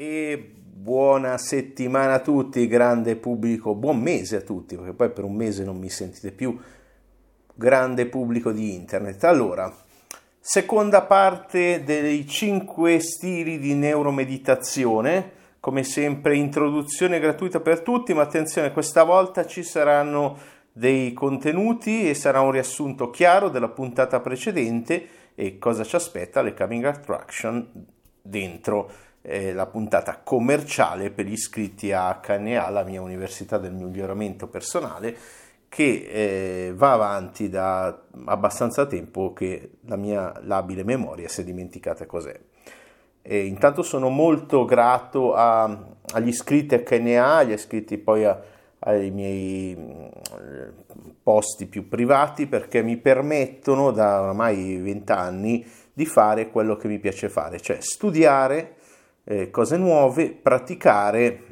e 0.00 0.54
buona 0.56 1.36
settimana 1.36 2.14
a 2.14 2.20
tutti, 2.20 2.66
grande 2.66 3.16
pubblico, 3.16 3.74
buon 3.74 4.00
mese 4.00 4.36
a 4.36 4.40
tutti, 4.40 4.74
perché 4.74 4.94
poi 4.94 5.10
per 5.10 5.24
un 5.24 5.34
mese 5.34 5.62
non 5.62 5.76
mi 5.76 5.90
sentite 5.90 6.32
più, 6.32 6.58
grande 7.52 8.06
pubblico 8.06 8.50
di 8.50 8.74
internet. 8.74 9.22
Allora, 9.24 9.70
seconda 10.40 11.02
parte 11.02 11.84
dei 11.84 12.26
cinque 12.26 12.98
stili 13.00 13.58
di 13.58 13.74
neuromeditazione, 13.74 15.32
come 15.60 15.82
sempre 15.82 16.34
introduzione 16.34 17.20
gratuita 17.20 17.60
per 17.60 17.82
tutti, 17.82 18.14
ma 18.14 18.22
attenzione, 18.22 18.72
questa 18.72 19.02
volta 19.02 19.44
ci 19.44 19.62
saranno 19.62 20.38
dei 20.72 21.12
contenuti 21.12 22.08
e 22.08 22.14
sarà 22.14 22.40
un 22.40 22.52
riassunto 22.52 23.10
chiaro 23.10 23.50
della 23.50 23.68
puntata 23.68 24.18
precedente 24.20 25.08
e 25.34 25.58
cosa 25.58 25.84
ci 25.84 25.96
aspetta 25.96 26.40
le 26.40 26.54
coming 26.54 26.84
attraction 26.84 27.68
dentro 28.22 29.08
eh, 29.22 29.52
la 29.52 29.66
puntata 29.66 30.20
commerciale 30.22 31.10
per 31.10 31.26
gli 31.26 31.32
iscritti 31.32 31.92
a 31.92 32.20
HNA, 32.24 32.68
la 32.70 32.84
mia 32.84 33.02
università 33.02 33.58
del 33.58 33.72
miglioramento 33.72 34.48
personale, 34.48 35.16
che 35.68 36.08
eh, 36.10 36.72
va 36.74 36.92
avanti 36.92 37.48
da 37.48 38.02
abbastanza 38.24 38.86
tempo 38.86 39.32
che 39.32 39.72
la 39.86 39.96
mia 39.96 40.32
labile 40.42 40.82
memoria 40.82 41.28
si 41.28 41.42
è 41.42 41.44
dimenticata 41.44 42.06
cos'è. 42.06 42.38
E 43.22 43.44
intanto 43.44 43.82
sono 43.82 44.08
molto 44.08 44.64
grato 44.64 45.34
a, 45.34 45.64
agli 46.12 46.28
iscritti 46.28 46.74
a 46.74 46.82
HNA, 46.82 47.36
agli 47.36 47.52
iscritti 47.52 47.98
poi 47.98 48.24
a, 48.24 48.40
ai 48.80 49.10
miei 49.10 49.76
posti 51.22 51.66
più 51.66 51.86
privati 51.88 52.46
perché 52.46 52.82
mi 52.82 52.96
permettono 52.96 53.90
da 53.90 54.22
ormai 54.22 54.78
vent'anni 54.78 55.64
di 55.92 56.06
fare 56.06 56.50
quello 56.50 56.76
che 56.76 56.88
mi 56.88 56.98
piace 56.98 57.28
fare, 57.28 57.60
cioè 57.60 57.76
studiare 57.80 58.76
eh, 59.24 59.50
cose 59.50 59.76
nuove, 59.76 60.30
praticare 60.30 61.42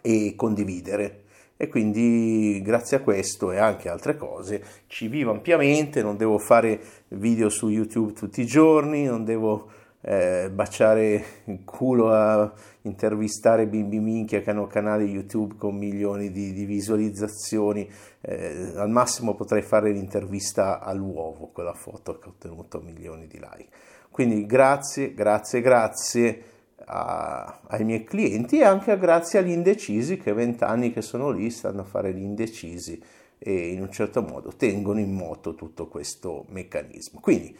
e 0.00 0.34
condividere. 0.36 1.24
E 1.56 1.66
quindi 1.68 2.62
grazie 2.62 2.98
a 2.98 3.00
questo 3.00 3.50
e 3.50 3.58
anche 3.58 3.88
altre 3.88 4.16
cose 4.16 4.62
ci 4.86 5.08
vivo 5.08 5.32
ampiamente, 5.32 6.02
non 6.02 6.16
devo 6.16 6.38
fare 6.38 6.80
video 7.08 7.48
su 7.48 7.68
YouTube 7.68 8.12
tutti 8.12 8.40
i 8.42 8.46
giorni, 8.46 9.04
non 9.04 9.24
devo 9.24 9.68
eh, 10.02 10.50
baciare 10.52 11.24
il 11.46 11.64
culo 11.64 12.12
a 12.12 12.52
intervistare 12.82 13.66
bimbi 13.66 13.98
minchia 13.98 14.40
che 14.40 14.50
hanno 14.50 14.68
canali 14.68 15.10
YouTube 15.10 15.56
con 15.58 15.76
milioni 15.76 16.30
di, 16.30 16.52
di 16.52 16.64
visualizzazioni. 16.64 17.90
Eh, 18.20 18.74
al 18.76 18.90
massimo 18.90 19.34
potrei 19.34 19.62
fare 19.62 19.90
l'intervista 19.90 20.78
all'uovo, 20.78 21.48
quella 21.48 21.74
foto 21.74 22.18
che 22.18 22.26
ha 22.26 22.28
ottenuto 22.28 22.80
milioni 22.80 23.26
di 23.26 23.38
like. 23.40 23.68
Quindi 24.10 24.46
grazie, 24.46 25.12
grazie, 25.12 25.60
grazie 25.60 26.42
a, 26.90 27.60
ai 27.66 27.84
miei 27.84 28.04
clienti 28.04 28.58
e 28.58 28.64
anche 28.64 28.98
grazie 28.98 29.38
agli 29.38 29.50
indecisi 29.50 30.16
che 30.16 30.32
vent'anni 30.32 30.92
che 30.92 31.02
sono 31.02 31.30
lì 31.30 31.50
stanno 31.50 31.82
a 31.82 31.84
fare 31.84 32.14
gli 32.14 32.22
indecisi 32.22 33.00
e 33.38 33.68
in 33.68 33.80
un 33.80 33.92
certo 33.92 34.22
modo 34.22 34.52
tengono 34.56 34.98
in 34.98 35.12
moto 35.12 35.54
tutto 35.54 35.86
questo 35.86 36.46
meccanismo. 36.48 37.20
Quindi 37.20 37.56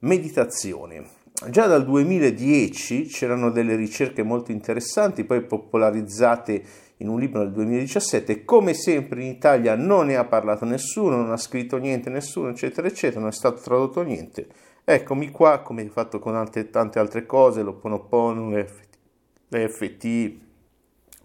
meditazione. 0.00 1.22
Già 1.48 1.66
dal 1.66 1.84
2010 1.84 3.06
c'erano 3.06 3.50
delle 3.50 3.74
ricerche 3.74 4.22
molto 4.22 4.52
interessanti, 4.52 5.24
poi 5.24 5.42
popolarizzate 5.42 6.62
in 6.98 7.08
un 7.08 7.18
libro 7.18 7.40
del 7.40 7.52
2017. 7.52 8.44
Come 8.44 8.74
sempre 8.74 9.22
in 9.22 9.28
Italia 9.28 9.74
non 9.74 10.06
ne 10.06 10.16
ha 10.16 10.24
parlato 10.24 10.64
nessuno, 10.64 11.16
non 11.16 11.32
ha 11.32 11.36
scritto 11.36 11.76
niente 11.76 12.10
nessuno, 12.10 12.50
eccetera, 12.50 12.86
eccetera, 12.86 13.20
non 13.20 13.30
è 13.30 13.32
stato 13.32 13.60
tradotto 13.60 14.02
niente 14.02 14.46
Eccomi 14.86 15.30
qua, 15.30 15.60
come 15.60 15.88
fatto 15.88 16.18
con 16.18 16.36
altre, 16.36 16.68
tante 16.68 16.98
altre 16.98 17.24
cose, 17.24 17.62
l'Oponopono, 17.62 18.50
l'EFT, 19.48 20.34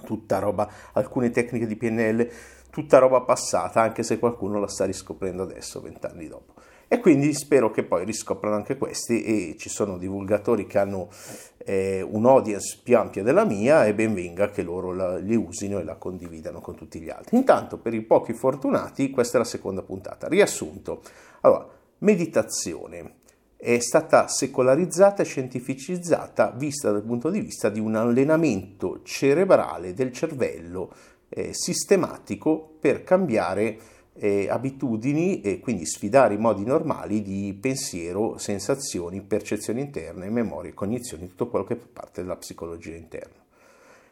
tutta 0.06 0.40
roba, 0.40 0.72
alcune 0.94 1.30
tecniche 1.30 1.68
di 1.68 1.76
PNL, 1.76 2.32
tutta 2.70 3.00
roba 3.00 3.20
passata, 3.20 3.82
anche 3.82 4.02
se 4.04 4.17
qualcuno 4.17 4.61
la 4.61 4.70
sta 4.70 4.86
riscoprendo 4.86 5.44
adesso, 5.44 5.82
vent'anni 5.82 6.30
dopo. 6.30 6.54
E 6.88 7.02
quindi 7.02 7.33
spero 7.33 7.70
che 7.70 7.83
poi 7.83 8.06
riscoprano 8.06 8.56
anche 8.56 8.78
questi 8.78 9.23
e 9.23 9.56
ci 9.58 9.67
sono 9.67 9.98
divulgatori 9.98 10.66
che 10.66 10.78
hanno 10.80 11.10
eh, 11.58 12.02
un'audience 12.02 12.80
più 12.82 12.98
ampia 12.98 13.23
della 13.23 13.44
mia 13.44 13.86
e 13.86 13.94
ben 13.94 14.14
venga 14.14 14.50
che 14.52 14.62
loro 14.62 14.94
la, 14.94 15.17
li 15.17 15.36
usino 15.36 15.80
e 15.80 15.83
la 15.83 15.98
condividano 15.98 16.62
con 16.62 16.76
tutti 16.76 17.02
gli 17.02 17.10
altri. 17.10 17.36
Intanto, 17.36 17.78
per 17.78 17.94
i 17.94 18.02
pochi 18.04 18.32
fortunati, 18.32 19.10
questa 19.10 19.36
è 19.36 19.42
la 19.42 19.45
seconda 19.45 19.82
puntata. 19.82 20.30
Riassunto. 20.30 21.02
Allora, 21.42 21.67
meditazione 21.98 23.17
è 23.61 23.77
stata 23.80 24.30
secolarizzata 24.30 25.21
e 25.21 25.25
scientificizzata 25.25 26.52
vista 26.52 26.92
dal 26.92 27.03
punto 27.03 27.30
di 27.30 27.42
vista 27.42 27.67
di 27.67 27.81
un 27.81 27.95
allenamento 27.95 29.02
cerebrale 29.03 29.93
del 29.93 30.14
cervello 30.14 30.93
eh, 31.27 31.53
sistematico 31.53 32.77
per 32.80 33.03
cambiare 33.03 33.77
eh, 34.14 34.47
abitudini 34.49 35.42
e 35.42 35.59
quindi 35.59 35.86
sfidare 35.86 36.36
i 36.36 36.37
modi 36.37 36.64
normali 36.64 37.21
di 37.21 37.53
pensiero, 37.59 38.37
sensazioni, 38.37 39.20
percezioni 39.20 39.81
interne, 39.81 40.30
memorie, 40.30 40.73
cognizioni, 40.73 41.27
tutto 41.27 41.49
quello 41.49 41.65
che 41.65 41.76
fa 41.76 41.87
parte 41.91 42.21
della 42.21 42.37
psicologia 42.37 42.95
interna. 42.95 43.43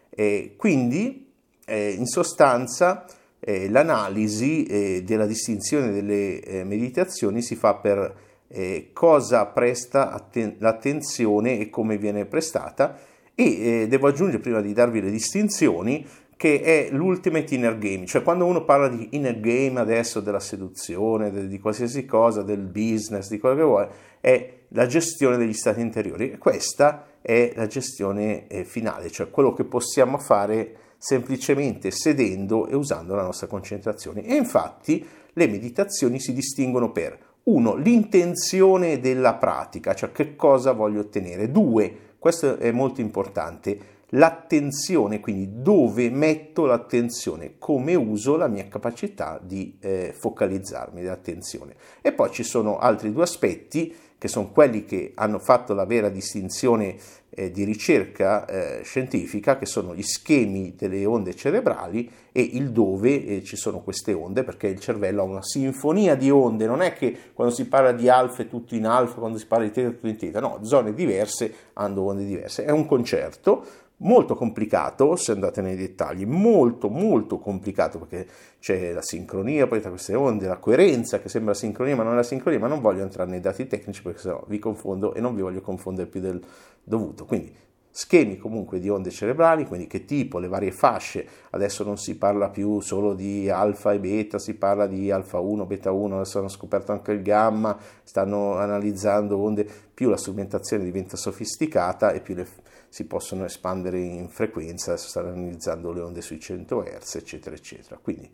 E 0.09 0.55
quindi, 0.57 1.31
eh, 1.63 1.91
in 1.91 2.05
sostanza, 2.05 3.05
eh, 3.39 3.69
l'analisi 3.69 4.65
eh, 4.65 5.03
della 5.03 5.25
distinzione 5.25 5.93
delle 5.93 6.41
eh, 6.41 6.63
meditazioni 6.65 7.41
si 7.41 7.55
fa 7.55 7.75
per 7.75 8.25
eh, 8.49 8.89
cosa 8.93 9.45
presta 9.47 10.11
atten- 10.11 10.55
l'attenzione 10.59 11.59
e 11.59 11.69
come 11.69 11.97
viene 11.97 12.25
prestata 12.25 12.97
e 13.35 13.81
eh, 13.81 13.87
devo 13.87 14.07
aggiungere 14.07 14.39
prima 14.39 14.61
di 14.61 14.73
darvi 14.73 15.01
le 15.01 15.11
distinzioni 15.11 16.05
che 16.37 16.61
è 16.61 16.89
l'ultimate 16.91 17.55
inner 17.55 17.79
game, 17.79 18.05
cioè 18.05 18.21
quando 18.21 18.45
uno 18.45 18.63
parla 18.63 18.89
di 18.89 19.09
inner 19.11 19.39
game 19.39 19.79
adesso 19.79 20.19
della 20.19 20.39
seduzione, 20.39 21.31
de- 21.31 21.47
di 21.47 21.59
qualsiasi 21.59 22.05
cosa, 22.05 22.43
del 22.43 22.61
business, 22.61 23.27
di 23.27 23.39
quello 23.39 23.55
che 23.55 23.63
vuoi, 23.63 23.87
è 24.21 24.53
la 24.69 24.85
gestione 24.85 25.37
degli 25.37 25.53
stati 25.53 25.81
interiori 25.81 26.31
e 26.31 26.37
questa 26.37 27.07
è 27.21 27.53
la 27.55 27.65
gestione 27.65 28.47
eh, 28.47 28.63
finale, 28.65 29.09
cioè 29.09 29.31
quello 29.31 29.53
che 29.53 29.63
possiamo 29.63 30.19
fare 30.19 30.75
semplicemente 30.99 31.89
sedendo 31.91 32.67
e 32.67 32.75
usando 32.75 33.15
la 33.15 33.23
nostra 33.23 33.47
concentrazione. 33.47 34.23
E 34.23 34.35
infatti 34.35 35.05
le 35.33 35.47
meditazioni 35.47 36.19
si 36.19 36.33
distinguono 36.33 36.91
per 36.91 37.17
uno, 37.47 37.75
l'intenzione 37.75 38.99
della 38.99 39.35
pratica, 39.35 39.93
cioè 39.93 40.11
che 40.11 40.35
cosa 40.35 40.71
voglio 40.71 41.01
ottenere. 41.01 41.51
Due, 41.51 42.15
questo 42.19 42.57
è 42.57 42.71
molto 42.71 43.01
importante, 43.01 43.95
l'attenzione, 44.11 45.19
quindi 45.19 45.61
dove 45.61 46.09
metto 46.09 46.65
l'attenzione, 46.65 47.55
come 47.57 47.95
uso 47.95 48.37
la 48.37 48.47
mia 48.47 48.67
capacità 48.67 49.39
di 49.41 49.77
eh, 49.81 50.13
focalizzarmi 50.17 51.01
dell'attenzione. 51.01 51.75
E 52.01 52.13
poi 52.13 52.31
ci 52.31 52.43
sono 52.43 52.77
altri 52.77 53.11
due 53.11 53.23
aspetti 53.23 53.93
che 54.17 54.27
sono 54.27 54.49
quelli 54.49 54.85
che 54.85 55.11
hanno 55.15 55.39
fatto 55.39 55.73
la 55.73 55.85
vera 55.85 56.09
distinzione 56.09 56.95
eh, 57.29 57.51
di 57.51 57.63
ricerca 57.63 58.45
eh, 58.45 58.81
scientifica, 58.83 59.57
che 59.57 59.67
sono 59.67 59.93
gli 59.93 60.01
schemi 60.01 60.73
delle 60.75 61.05
onde 61.05 61.35
cerebrali 61.35 62.09
e 62.31 62.41
il 62.41 62.71
dove 62.71 63.25
eh, 63.25 63.43
ci 63.43 63.55
sono 63.55 63.81
queste 63.81 64.13
onde, 64.13 64.43
perché 64.43 64.67
il 64.67 64.79
cervello 64.79 65.21
ha 65.21 65.25
una 65.25 65.43
sinfonia 65.43 66.15
di 66.15 66.31
onde, 66.31 66.65
non 66.65 66.81
è 66.81 66.93
che 66.93 67.15
quando 67.33 67.53
si 67.53 67.67
parla 67.67 67.91
di 67.91 68.09
alfa 68.09 68.41
è 68.41 68.47
tutto 68.47 68.73
in 68.73 68.85
alfa, 68.87 69.19
quando 69.19 69.37
si 69.37 69.45
parla 69.45 69.65
di 69.65 69.71
teta 69.71 69.89
è 69.89 69.93
tutto 69.93 70.07
in 70.07 70.17
teta, 70.17 70.39
no, 70.39 70.59
zone 70.63 70.93
diverse 70.95 71.53
hanno 71.73 72.01
onde 72.01 72.25
diverse, 72.25 72.65
è 72.65 72.71
un 72.71 72.87
concerto 72.87 73.65
molto 73.97 74.35
complicato 74.35 75.15
se 75.15 75.31
andate 75.31 75.61
nei 75.61 75.75
dettagli, 75.75 76.25
molto 76.25 76.89
molto 76.89 77.39
complicato 77.39 77.99
perché 77.99 78.27
c'è 78.59 78.91
la 78.91 79.01
sincronia 79.01 79.67
poi 79.67 79.81
tra 79.81 79.89
queste 79.89 80.13
onde, 80.13 80.47
la 80.47 80.57
coerenza 80.57 81.19
che 81.19 81.29
sembra 81.29 81.53
sincronia 81.53 81.95
ma 81.95 82.03
non 82.03 82.13
è 82.13 82.17
la 82.17 82.23
sincronia, 82.23 82.59
ma 82.59 82.67
non 82.67 82.81
voglio 82.81 83.01
entrare 83.01 83.29
nei 83.29 83.39
dati 83.39 83.65
tecnici 83.67 84.01
perché 84.01 84.19
sennò 84.19 84.43
vi 84.47 84.59
confondo 84.59 85.13
e 85.13 85.21
non 85.21 85.35
vi 85.35 85.41
voglio 85.41 85.61
confondere 85.61 86.07
più 86.07 86.21
del 86.21 86.43
dovuto. 86.83 87.25
Quindi 87.25 87.65
schemi 87.97 88.37
comunque 88.37 88.79
di 88.79 88.89
onde 88.89 89.09
cerebrali, 89.09 89.65
quindi 89.65 89.87
che 89.87 90.05
tipo, 90.05 90.37
le 90.37 90.47
varie 90.47 90.71
fasce, 90.71 91.27
adesso 91.49 91.83
non 91.83 91.97
si 91.97 92.15
parla 92.15 92.49
più 92.49 92.79
solo 92.79 93.15
di 93.15 93.49
alfa 93.49 93.91
e 93.91 93.99
beta, 93.99 94.37
si 94.37 94.53
parla 94.53 94.85
di 94.85 95.09
alfa 95.09 95.39
1, 95.39 95.65
beta 95.65 95.89
1, 95.89 96.17
adesso 96.17 96.37
hanno 96.37 96.47
scoperto 96.47 96.91
anche 96.91 97.11
il 97.11 97.23
gamma, 97.23 97.75
stanno 98.03 98.55
analizzando 98.57 99.39
onde, 99.39 99.67
più 99.91 100.09
la 100.09 100.17
strumentazione 100.17 100.83
diventa 100.83 101.17
sofisticata 101.17 102.11
e 102.11 102.21
più 102.21 102.35
le 102.35 102.45
si 102.89 103.05
possono 103.05 103.45
espandere 103.45 103.99
in 103.99 104.29
frequenza, 104.29 104.97
stanno 104.97 105.29
analizzando 105.29 105.91
le 105.91 106.01
onde 106.01 106.21
sui 106.21 106.39
100 106.39 106.83
Hz, 106.83 107.15
eccetera, 107.15 107.55
eccetera. 107.55 107.99
Quindi 108.01 108.29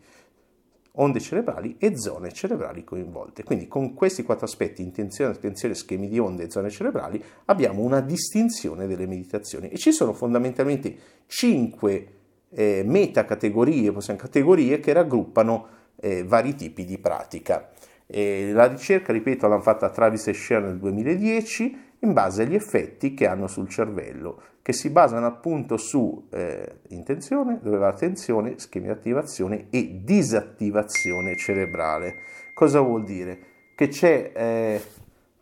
onde 0.96 1.20
cerebrali 1.20 1.76
e 1.78 1.96
zone 1.96 2.32
cerebrali 2.32 2.84
coinvolte. 2.84 3.42
Quindi 3.42 3.66
con 3.66 3.94
questi 3.94 4.22
quattro 4.22 4.46
aspetti, 4.46 4.82
intenzione, 4.82 5.32
attenzione, 5.32 5.74
schemi 5.74 6.08
di 6.08 6.18
onde 6.18 6.44
e 6.44 6.50
zone 6.50 6.70
cerebrali, 6.70 7.22
abbiamo 7.46 7.82
una 7.82 8.00
distinzione 8.00 8.86
delle 8.86 9.06
meditazioni 9.06 9.68
e 9.68 9.76
ci 9.76 9.92
sono 9.92 10.12
fondamentalmente 10.12 10.96
cinque 11.26 12.06
eh, 12.50 12.82
metacategorie, 12.84 13.90
possiamo 13.90 14.20
categorie 14.20 14.78
che 14.78 14.92
raggruppano 14.92 15.66
eh, 15.96 16.22
vari 16.22 16.54
tipi 16.54 16.84
di 16.84 16.98
pratica. 16.98 17.70
Eh, 18.06 18.52
la 18.52 18.66
ricerca, 18.66 19.12
ripeto, 19.12 19.48
l'hanno 19.48 19.62
fatta 19.62 19.90
Travis 19.90 20.28
e 20.28 20.34
Sher 20.34 20.62
nel 20.62 20.78
2010 20.78 21.93
in 22.04 22.12
base 22.12 22.42
agli 22.42 22.54
effetti 22.54 23.14
che 23.14 23.26
hanno 23.26 23.48
sul 23.48 23.68
cervello, 23.68 24.40
che 24.62 24.72
si 24.72 24.90
basano 24.90 25.26
appunto 25.26 25.76
su 25.76 26.26
eh, 26.30 26.80
intenzione, 26.88 27.58
dove 27.62 27.78
va 27.78 27.86
l'attenzione, 27.86 28.58
schemi 28.58 28.86
di 28.86 28.92
attivazione 28.92 29.66
e 29.70 30.00
disattivazione 30.02 31.36
cerebrale. 31.36 32.14
Cosa 32.54 32.80
vuol 32.80 33.04
dire? 33.04 33.38
Che 33.74 33.88
c'è 33.88 34.32
eh, 34.34 34.82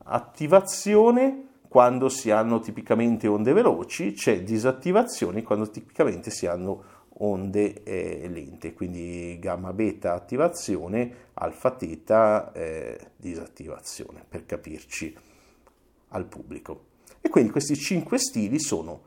attivazione 0.04 1.48
quando 1.68 2.08
si 2.08 2.30
hanno 2.30 2.60
tipicamente 2.60 3.26
onde 3.28 3.52
veloci, 3.52 4.12
c'è 4.12 4.42
disattivazione 4.42 5.42
quando 5.42 5.70
tipicamente 5.70 6.30
si 6.30 6.46
hanno 6.46 7.00
onde 7.18 7.82
eh, 7.82 8.28
lente, 8.28 8.72
quindi 8.72 9.38
gamma 9.38 9.72
beta 9.72 10.14
attivazione, 10.14 11.30
alfa 11.34 11.70
teta 11.72 12.52
eh, 12.52 12.98
disattivazione, 13.16 14.24
per 14.28 14.46
capirci 14.46 15.30
al 16.12 16.26
pubblico. 16.26 16.84
E 17.20 17.28
quindi 17.28 17.50
questi 17.50 17.74
cinque 17.74 18.18
stili 18.18 18.60
sono 18.60 19.00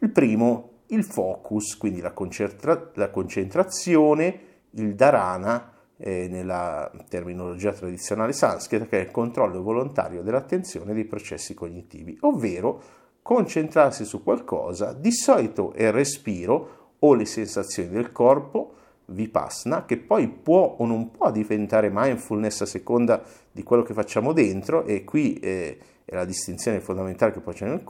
il 0.00 0.10
primo, 0.10 0.70
il 0.86 1.04
focus, 1.04 1.76
quindi 1.76 2.00
la, 2.00 2.12
concentra- 2.12 2.90
la 2.94 3.10
concentrazione, 3.10 4.40
il 4.70 4.94
dharana, 4.94 5.72
eh, 5.96 6.28
nella 6.28 6.90
terminologia 7.08 7.72
tradizionale 7.72 8.32
sanscrita, 8.32 8.86
che 8.86 9.00
è 9.00 9.04
il 9.04 9.10
controllo 9.10 9.60
volontario 9.62 10.22
dell'attenzione 10.22 10.94
dei 10.94 11.04
processi 11.04 11.54
cognitivi, 11.54 12.16
ovvero 12.20 12.82
concentrarsi 13.22 14.04
su 14.04 14.22
qualcosa, 14.22 14.92
di 14.92 15.12
solito 15.12 15.72
è 15.72 15.84
il 15.84 15.92
respiro 15.92 16.76
o 17.00 17.14
le 17.14 17.26
sensazioni 17.26 17.90
del 17.90 18.12
corpo, 18.12 18.74
vipassana, 19.06 19.84
che 19.84 19.96
poi 19.98 20.28
può 20.28 20.76
o 20.78 20.86
non 20.86 21.10
può 21.10 21.30
diventare 21.30 21.90
mindfulness 21.92 22.60
a 22.60 22.66
seconda 22.66 23.22
di 23.50 23.62
quello 23.62 23.82
che 23.82 23.94
facciamo 23.94 24.32
dentro, 24.32 24.84
e 24.84 25.04
qui 25.04 25.34
eh, 25.40 25.78
è 26.08 26.14
la 26.14 26.24
distinzione 26.24 26.80
fondamentale 26.80 27.32
che 27.32 27.40
poi 27.40 27.52
c'è 27.52 27.66
nel, 27.66 27.84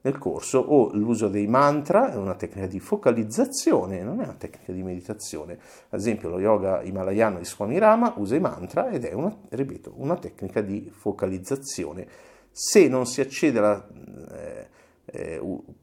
nel, 0.00 0.16
corso, 0.16 0.60
o 0.60 0.94
l'uso 0.94 1.28
dei 1.28 1.46
mantra 1.46 2.10
è 2.10 2.16
una 2.16 2.34
tecnica 2.34 2.66
di 2.66 2.80
focalizzazione, 2.80 4.02
non 4.02 4.20
è 4.20 4.24
una 4.24 4.34
tecnica 4.38 4.72
di 4.72 4.82
meditazione. 4.82 5.58
Ad 5.90 6.00
esempio 6.00 6.30
lo 6.30 6.40
yoga 6.40 6.80
himalayano 6.80 7.36
di 7.36 7.44
Swami 7.44 7.76
Rama 7.76 8.14
usa 8.16 8.34
i 8.34 8.40
mantra 8.40 8.88
ed 8.88 9.04
è 9.04 9.12
una, 9.12 9.36
ripeto, 9.50 9.92
una 9.96 10.16
tecnica 10.16 10.62
di 10.62 10.90
focalizzazione. 10.90 12.08
Se 12.50 12.88
non 12.88 13.04
si 13.04 13.20
accede 13.20 13.58
alla... 13.58 13.88
Eh, 14.32 14.68
eh, 15.12 15.40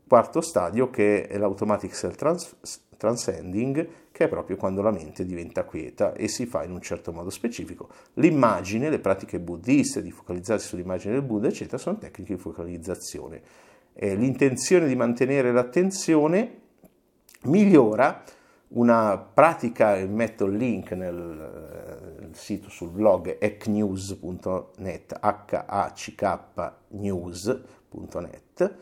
quarto 0.08 0.40
stadio 0.40 0.90
che 0.90 1.28
è 1.28 1.38
l'automatic 1.38 1.94
self 1.94 2.16
trans- 2.16 2.56
transcending, 2.98 3.88
che 4.12 4.26
è 4.26 4.28
proprio 4.28 4.58
quando 4.58 4.82
la 4.82 4.92
mente 4.92 5.26
diventa 5.26 5.64
quieta 5.64 6.14
e 6.14 6.28
si 6.28 6.46
fa 6.46 6.64
in 6.64 6.72
un 6.72 6.82
certo 6.82 7.14
modo 7.14 7.30
specifico. 7.30 7.90
L'immagine, 8.16 8.90
le 8.90 9.00
pratiche 9.00 9.40
buddiste 9.40 10.02
di 10.02 10.12
focalizzarsi 10.12 10.68
sull'immagine 10.68 11.14
del 11.14 11.24
Buddha, 11.24 11.48
eccetera, 11.48 11.78
sono 11.78 11.98
tecniche 11.98 12.36
di 12.36 12.42
focalizzazione. 12.42 13.42
Eh, 13.94 14.16
l'intenzione 14.16 14.88
di 14.88 14.96
mantenere 14.96 15.52
l'attenzione 15.52 16.62
migliora 17.44 18.24
una 18.70 19.18
pratica, 19.18 19.96
metto 20.06 20.46
il 20.46 20.58
link 20.58 20.92
nel, 20.92 21.16
nel 22.20 22.36
sito 22.36 22.70
sul 22.70 22.90
blog 22.90 23.38
hacknews.net, 23.40 25.18
h-a-c-k 25.22 26.74
news.net, 26.90 28.76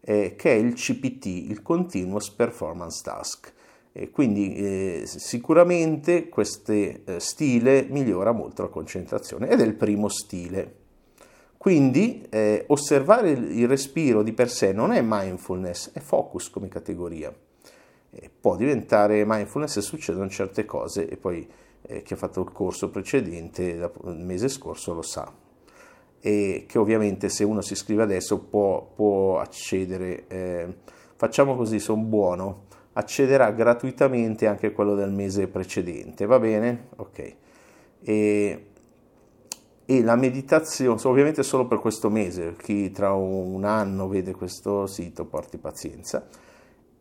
eh, 0.00 0.34
che 0.36 0.52
è 0.52 0.56
il 0.56 0.74
CPT, 0.74 1.26
il 1.26 1.62
Continuous 1.62 2.30
Performance 2.30 3.02
Task. 3.02 3.54
E 3.92 4.10
quindi 4.10 4.54
eh, 4.54 5.02
sicuramente 5.06 6.28
questo 6.28 6.72
eh, 6.72 7.02
stile 7.18 7.86
migliora 7.88 8.32
molto 8.32 8.62
la 8.62 8.68
concentrazione 8.68 9.48
ed 9.48 9.60
è 9.60 9.64
il 9.64 9.74
primo 9.74 10.08
stile. 10.08 10.76
Quindi 11.56 12.26
eh, 12.30 12.64
osservare 12.68 13.30
il 13.30 13.68
respiro 13.68 14.22
di 14.22 14.32
per 14.32 14.48
sé 14.48 14.72
non 14.72 14.92
è 14.92 15.02
mindfulness, 15.04 15.92
è 15.92 16.00
focus 16.00 16.48
come 16.48 16.68
categoria. 16.68 17.34
può 18.40 18.56
diventare 18.56 19.24
mindfulness 19.26 19.72
se 19.72 19.80
succedono 19.82 20.28
certe 20.28 20.64
cose 20.64 21.08
e 21.08 21.16
poi 21.16 21.46
eh, 21.82 22.02
chi 22.02 22.14
ha 22.14 22.16
fatto 22.16 22.40
il 22.42 22.50
corso 22.52 22.90
precedente 22.90 23.62
il 23.62 24.24
mese 24.24 24.48
scorso 24.48 24.94
lo 24.94 25.02
sa 25.02 25.48
e 26.20 26.64
che 26.68 26.78
ovviamente 26.78 27.28
se 27.30 27.44
uno 27.44 27.62
si 27.62 27.72
iscrive 27.72 28.02
adesso 28.02 28.38
può, 28.38 28.92
può 28.94 29.40
accedere, 29.40 30.26
eh, 30.28 30.74
facciamo 31.16 31.56
così, 31.56 31.78
sono 31.78 32.02
buono, 32.02 32.66
accederà 32.92 33.50
gratuitamente 33.52 34.46
anche 34.46 34.72
quello 34.72 34.94
del 34.94 35.10
mese 35.10 35.48
precedente, 35.48 36.26
va 36.26 36.38
bene? 36.38 36.88
Ok. 36.96 37.34
E, 38.02 38.64
e 39.84 40.02
la 40.02 40.16
meditazione, 40.16 41.00
ovviamente 41.04 41.42
solo 41.42 41.66
per 41.66 41.78
questo 41.78 42.10
mese, 42.10 42.54
chi 42.56 42.90
tra 42.90 43.12
un 43.12 43.64
anno 43.64 44.08
vede 44.08 44.32
questo 44.32 44.86
sito 44.86 45.24
porti 45.26 45.58
pazienza. 45.58 46.28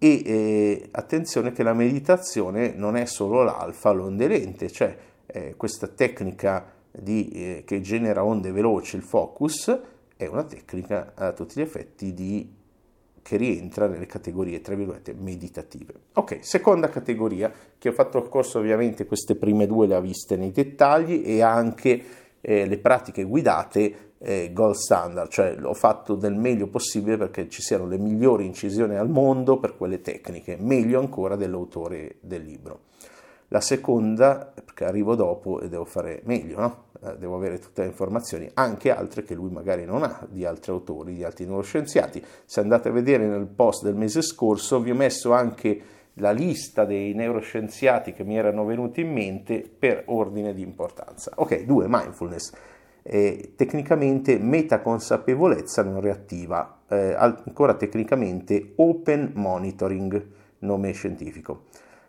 E 0.01 0.21
eh, 0.25 0.87
attenzione 0.91 1.51
che 1.51 1.61
la 1.61 1.73
meditazione 1.73 2.73
non 2.73 2.95
è 2.95 3.05
solo 3.05 3.43
l'alfa, 3.43 3.91
l'onde 3.91 4.27
lente, 4.27 4.71
cioè 4.71 4.97
eh, 5.25 5.55
questa 5.55 5.87
tecnica 5.87 6.73
di, 6.91 7.29
eh, 7.29 7.63
che 7.65 7.81
genera 7.81 8.23
onde 8.23 8.51
veloci, 8.51 8.95
il 8.95 9.03
focus, 9.03 9.77
è 10.15 10.25
una 10.25 10.43
tecnica 10.43 11.13
a 11.15 11.31
tutti 11.33 11.59
gli 11.59 11.63
effetti 11.63 12.13
di, 12.13 12.51
che 13.21 13.37
rientra 13.37 13.87
nelle 13.87 14.05
categorie, 14.05 14.61
tra 14.61 14.75
virgolette, 14.75 15.13
meditative. 15.13 15.93
Ok, 16.13 16.39
seconda 16.41 16.89
categoria, 16.89 17.51
che 17.77 17.89
ho 17.89 17.93
fatto 17.93 18.17
il 18.17 18.29
corso 18.29 18.59
ovviamente 18.59 19.05
queste 19.05 19.35
prime 19.35 19.67
due 19.67 19.87
le 19.87 19.95
ha 19.95 19.99
viste 19.99 20.35
nei 20.35 20.51
dettagli 20.51 21.23
e 21.25 21.41
anche 21.41 22.03
eh, 22.41 22.65
le 22.65 22.77
pratiche 22.77 23.23
guidate 23.23 24.07
eh, 24.19 24.51
gold 24.53 24.75
standard, 24.75 25.29
cioè 25.29 25.55
l'ho 25.55 25.73
fatto 25.73 26.15
del 26.15 26.35
meglio 26.35 26.67
possibile 26.67 27.17
perché 27.17 27.47
ci 27.49 27.61
siano 27.61 27.87
le 27.87 27.97
migliori 27.97 28.45
incisioni 28.45 28.95
al 28.95 29.09
mondo 29.09 29.59
per 29.59 29.77
quelle 29.77 30.01
tecniche, 30.01 30.57
meglio 30.59 30.99
ancora 30.99 31.35
dell'autore 31.35 32.17
del 32.19 32.43
libro. 32.43 32.81
La 33.47 33.61
seconda, 33.61 34.51
perché 34.53 34.85
arrivo 34.85 35.15
dopo 35.15 35.59
e 35.61 35.69
devo 35.69 35.85
fare 35.85 36.21
meglio, 36.25 36.59
no? 36.59 36.83
Eh, 37.01 37.17
devo 37.17 37.35
avere 37.35 37.59
tutte 37.59 37.81
le 37.81 37.87
informazioni, 37.87 38.49
anche 38.55 38.91
altre 38.91 39.23
che 39.23 39.33
lui 39.33 39.49
magari 39.49 39.85
non 39.85 40.03
ha, 40.03 40.27
di 40.29 40.43
altri 40.43 40.71
autori, 40.71 41.13
di 41.13 41.23
altri 41.23 41.45
neuroscienziati. 41.45 42.21
Se 42.43 42.59
andate 42.59 42.89
a 42.89 42.91
vedere 42.91 43.25
nel 43.25 43.47
post 43.47 43.83
del 43.83 43.95
mese 43.95 44.21
scorso, 44.21 44.81
vi 44.81 44.91
ho 44.91 44.95
messo 44.95 45.31
anche 45.31 45.81
la 46.15 46.31
lista 46.31 46.83
dei 46.83 47.13
neuroscienziati 47.13 48.11
che 48.11 48.25
mi 48.25 48.37
erano 48.37 48.65
venuti 48.65 48.99
in 48.99 49.13
mente 49.13 49.61
per 49.61 50.03
ordine 50.07 50.53
di 50.53 50.61
importanza. 50.61 51.31
Ok, 51.35 51.63
due, 51.63 51.85
mindfulness. 51.87 52.51
Eh, 53.01 53.53
tecnicamente 53.55 54.37
metaconsapevolezza 54.37 55.83
non 55.83 56.01
reattiva, 56.01 56.81
eh, 56.89 57.13
ancora 57.17 57.75
tecnicamente 57.75 58.73
open 58.75 59.31
monitoring, 59.35 60.27
nome 60.59 60.91
scientifico. 60.91 61.67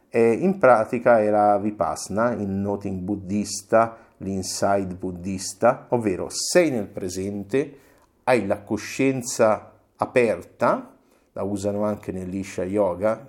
E 0.09 0.33
in 0.33 0.59
pratica 0.59 1.23
era 1.23 1.57
Vipassana, 1.59 2.33
il 2.33 2.49
noting 2.49 2.99
buddista, 2.99 3.97
l'inside 4.21 4.95
buddista, 4.95 5.87
ovvero 5.91 6.29
sei 6.31 6.71
nel 6.71 6.87
presente, 6.87 7.79
hai 8.25 8.47
la 8.47 8.63
coscienza 8.63 9.73
aperta, 9.97 10.97
la 11.33 11.43
usano 11.43 11.85
anche 11.85 12.13
nell'Isha 12.13 12.65
Yoga, 12.65 13.29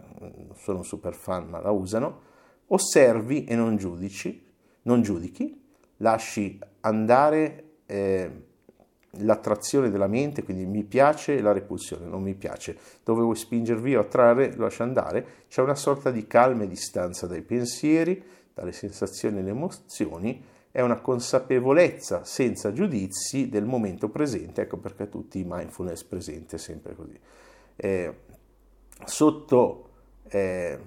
sono 0.55 0.79
un 0.79 0.83
super 0.83 1.13
fan 1.13 1.47
ma 1.47 1.59
la 1.59 1.71
usano, 1.71 2.29
osservi 2.67 3.45
e 3.45 3.55
non 3.55 3.77
giudici, 3.77 4.43
non 4.83 5.01
giudichi, 5.01 5.59
lasci 5.97 6.59
andare 6.81 7.63
eh, 7.85 8.31
l'attrazione 9.17 9.89
della 9.89 10.07
mente, 10.07 10.43
quindi 10.43 10.65
mi 10.65 10.83
piace 10.83 11.35
e 11.35 11.41
la 11.41 11.51
repulsione, 11.51 12.05
non 12.05 12.21
mi 12.21 12.33
piace, 12.33 12.77
dove 13.03 13.21
vuoi 13.21 13.35
spingervi 13.35 13.95
o 13.95 14.01
attrarre, 14.01 14.55
lascia 14.55 14.83
andare, 14.83 15.25
c'è 15.47 15.61
una 15.61 15.75
sorta 15.75 16.11
di 16.11 16.25
calma 16.27 16.63
e 16.63 16.67
distanza 16.67 17.27
dai 17.27 17.41
pensieri, 17.41 18.23
dalle 18.53 18.71
sensazioni 18.71 19.39
e 19.39 19.41
le 19.41 19.49
emozioni, 19.49 20.43
è 20.71 20.81
una 20.81 21.01
consapevolezza 21.01 22.23
senza 22.23 22.71
giudizi 22.71 23.49
del 23.49 23.65
momento 23.65 24.09
presente, 24.09 24.61
ecco 24.61 24.77
perché 24.77 25.09
tutti 25.09 25.39
i 25.39 25.45
mindfulness 25.45 26.03
presente 26.03 26.57
sempre 26.57 26.95
così. 26.95 27.19
Eh, 27.75 28.13
sotto 29.05 29.89
eh, 30.29 30.79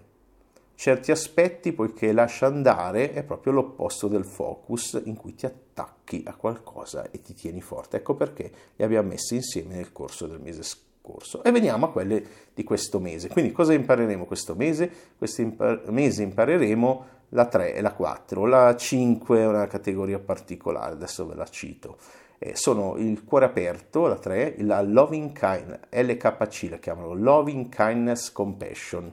certi 0.75 1.11
aspetti, 1.11 1.73
poiché 1.73 2.13
lascia 2.13 2.47
andare, 2.47 3.13
è 3.13 3.23
proprio 3.23 3.53
l'opposto 3.53 4.09
del 4.09 4.25
focus 4.25 5.01
in 5.05 5.17
cui 5.17 5.35
ti 5.35 5.47
attacchi 5.47 6.23
a 6.27 6.35
qualcosa 6.35 7.11
e 7.11 7.21
ti 7.21 7.35
tieni 7.35 7.61
forte. 7.61 7.99
Ecco 7.99 8.15
perché 8.15 8.51
li 8.77 8.85
abbiamo 8.85 9.09
messi 9.09 9.37
insieme 9.37 9.77
nel 9.77 9.93
corso 9.93 10.27
del 10.27 10.41
mese 10.41 10.63
scorso. 10.63 11.43
E 11.45 11.51
veniamo 11.51 11.87
a 11.87 11.91
quelle 11.91 12.25
di 12.55 12.65
questo 12.65 12.99
mese. 12.99 13.29
Quindi 13.29 13.53
cosa 13.53 13.75
impareremo 13.75 14.25
questo 14.25 14.55
mese? 14.55 14.91
Questo 15.17 15.43
impar- 15.43 15.89
mese 15.91 16.23
impareremo 16.23 17.07
la 17.31 17.47
3 17.47 17.75
e 17.75 17.81
la 17.81 17.93
4. 17.93 18.47
La 18.47 18.77
5 18.77 19.39
è 19.39 19.47
una 19.47 19.67
categoria 19.67 20.19
particolare, 20.19 20.93
adesso 20.93 21.27
ve 21.27 21.35
la 21.35 21.47
cito. 21.47 21.97
Eh, 22.39 22.57
sono 22.57 22.97
il 22.97 23.25
cuore 23.25 23.47
aperto, 23.47 24.07
la 24.07 24.17
3, 24.17 24.57
la 24.59 24.83
loving 24.83 25.33
kindness, 25.33 25.81
LKC 25.91 26.71
la 26.71 26.79
chiamano, 26.79 27.15
loving 27.15 27.69
kindness 27.69 28.33
compassion 28.33 29.13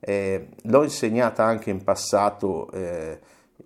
eh, 0.00 0.48
l'ho 0.62 0.82
insegnata 0.84 1.44
anche 1.44 1.70
in 1.70 1.82
passato 1.82 2.70
eh, 2.70 3.18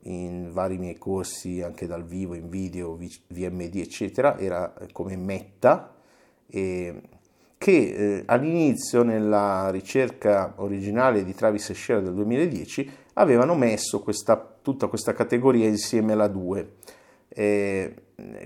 in 0.04 0.50
vari 0.52 0.78
miei 0.78 0.96
corsi, 0.96 1.62
anche 1.62 1.86
dal 1.86 2.04
vivo, 2.04 2.34
in 2.34 2.48
video, 2.48 2.96
VMD, 2.96 3.76
eccetera, 3.76 4.38
era 4.38 4.72
come 4.92 5.16
metta 5.16 5.94
che 6.48 7.14
eh, 7.58 8.22
all'inizio 8.26 9.02
nella 9.02 9.70
ricerca 9.70 10.54
originale 10.56 11.24
di 11.24 11.34
Travis 11.34 11.70
e 11.70 11.74
Scherer 11.74 12.02
del 12.02 12.14
2010 12.14 12.90
avevano 13.14 13.54
messo 13.54 14.00
questa, 14.00 14.36
tutta 14.62 14.86
questa 14.86 15.12
categoria 15.12 15.66
insieme 15.66 16.12
alla 16.12 16.28
2, 16.28 16.72
eh, 17.28 17.94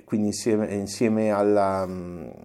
quindi 0.04 0.28
insieme, 0.28 0.72
insieme 0.74 1.30
alla, 1.30 1.88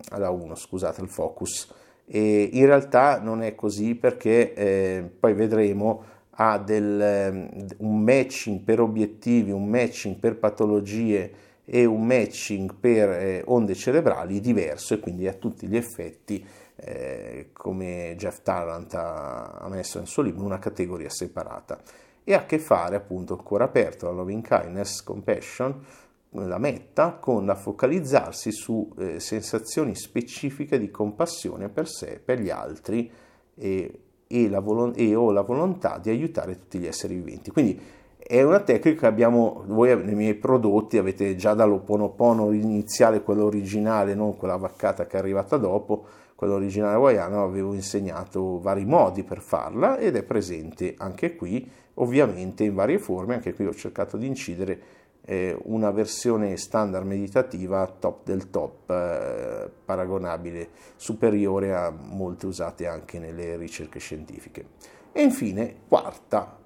alla 0.10 0.30
1, 0.30 0.56
scusate, 0.56 1.02
al 1.02 1.10
focus. 1.10 1.74
E 2.06 2.50
in 2.52 2.66
realtà 2.66 3.20
non 3.20 3.42
è 3.42 3.56
così 3.56 3.96
perché 3.96 4.54
eh, 4.54 5.10
poi 5.18 5.34
vedremo 5.34 6.04
ha 6.32 6.58
del, 6.58 7.50
un 7.78 8.02
matching 8.02 8.62
per 8.62 8.80
obiettivi, 8.80 9.52
un 9.52 9.68
matching 9.68 10.16
per 10.16 10.38
patologie 10.38 11.32
e 11.66 11.86
un 11.86 12.06
matching 12.06 12.76
per 12.80 13.10
eh, 13.10 13.44
onde 13.46 13.76
cerebrali 13.76 14.40
diverso 14.40 14.94
e 14.94 15.00
quindi 15.00 15.28
a 15.28 15.34
tutti 15.34 15.68
gli 15.68 15.76
effetti 15.76 16.44
eh, 16.76 17.50
come 17.54 18.16
Jeff 18.18 18.42
Tarrant 18.42 18.94
ha, 18.96 19.52
ha, 19.52 19.70
messo 19.70 20.00
nel 20.00 20.08
suo 20.08 20.24
libro 20.24 20.44
una 20.44 20.60
categoria 20.60 21.10
separata 21.10 21.80
e 22.24 22.34
ha 22.34 22.40
a 22.40 22.46
che 22.46 22.60
fare 22.60 22.96
appunto 22.96 23.36
ancora 23.38 23.66
aperto 23.66 24.06
la 24.06 24.12
loving 24.12 24.46
kindness 24.46 25.04
compassion 25.04 25.86
la 26.34 26.58
metta 26.58 27.16
con 27.16 27.46
la 27.46 27.56
focalizzarsi 27.56 28.52
su 28.52 28.90
eh, 28.98 29.20
sensazioni 29.20 29.96
specifiche 29.96 30.80
di 30.80 30.90
compassione 30.90 31.68
per 31.68 31.90
sé, 31.90 32.22
per 32.24 32.40
gli 32.40 32.50
altri 32.50 33.12
e 33.54 34.00
e, 34.32 34.50
la 34.50 34.62
volo- 34.62 34.94
e 34.94 35.14
ho 35.14 35.32
la 35.32 35.42
volontà 35.42 36.00
di 36.02 36.10
aiutare 36.10 36.56
tutti 36.56 36.80
gli 36.80 36.88
esseri 36.88 37.16
viventi. 37.16 37.52
Quindi 37.52 37.80
è 38.18 38.42
una 38.42 38.62
tecnica 38.62 39.00
che 39.02 39.06
abbiamo, 39.06 39.64
voi 39.68 40.02
nei 40.04 40.16
miei 40.16 40.36
prodotti 40.36 40.98
avete 40.98 41.36
già 41.36 41.54
dall'Oponopono 41.54 42.52
iniziale, 42.54 43.24
quello 43.24 43.44
originale, 43.44 44.16
non 44.16 44.38
quella 44.38 44.56
vaccata 44.56 45.06
che 45.06 45.18
è 45.18 45.20
arrivata 45.20 45.58
dopo, 45.58 46.06
quello 46.36 46.54
originale 46.54 46.96
hawaiano, 46.96 47.44
avevo 47.44 47.74
insegnato 47.74 48.60
vari 48.62 48.86
modi 48.86 49.24
per 49.24 49.42
farla 49.42 49.98
ed 49.98 50.16
è 50.16 50.24
presente 50.24 50.96
anche 50.98 51.36
qui, 51.36 51.70
ovviamente 51.96 52.64
in 52.64 52.74
varie 52.74 53.00
forme, 53.00 53.36
anche 53.36 53.54
qui 53.54 53.66
ho 53.66 53.74
cercato 53.74 54.18
di 54.18 54.28
incidere 54.28 55.00
eh, 55.24 55.56
una 55.64 55.92
versione 55.92 56.58
standard 56.58 57.06
meditativa 57.06 57.86
top 57.88 58.26
del 58.26 58.50
top, 58.50 58.90
eh, 58.90 59.70
paragonabile, 59.86 60.70
superiore 60.96 61.74
a 61.74 61.92
molte 61.92 62.48
usate 62.48 62.88
anche 62.88 63.20
nelle 63.20 63.56
ricerche 63.56 64.00
scientifiche. 64.00 64.66
E 65.12 65.22
infine, 65.22 65.76
quarta, 65.88 66.58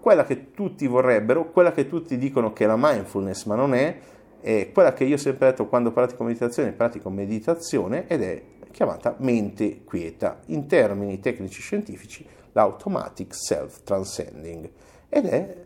quella 0.00 0.24
che 0.24 0.50
tutti 0.52 0.86
vorrebbero, 0.86 1.50
quella 1.50 1.72
che 1.72 1.86
tutti 1.86 2.18
dicono 2.18 2.52
che 2.52 2.64
è 2.64 2.66
la 2.66 2.76
mindfulness, 2.76 3.44
ma 3.44 3.54
non 3.54 3.72
è, 3.74 3.98
è 4.40 4.70
quella 4.72 4.92
che 4.92 5.04
io 5.04 5.14
ho 5.14 5.18
sempre 5.18 5.50
detto 5.50 5.66
quando 5.68 5.92
pratico 5.92 6.24
meditazione, 6.24 6.72
pratico 6.72 7.08
meditazione 7.08 8.08
ed 8.08 8.22
è 8.22 8.42
chiamata 8.72 9.14
mente 9.18 9.84
quieta, 9.84 10.40
in 10.46 10.66
termini 10.66 11.20
tecnici 11.20 11.60
scientifici 11.60 12.26
l'automatic 12.52 13.34
self-transcending. 13.34 14.70
Ed 15.08 15.26
è 15.26 15.56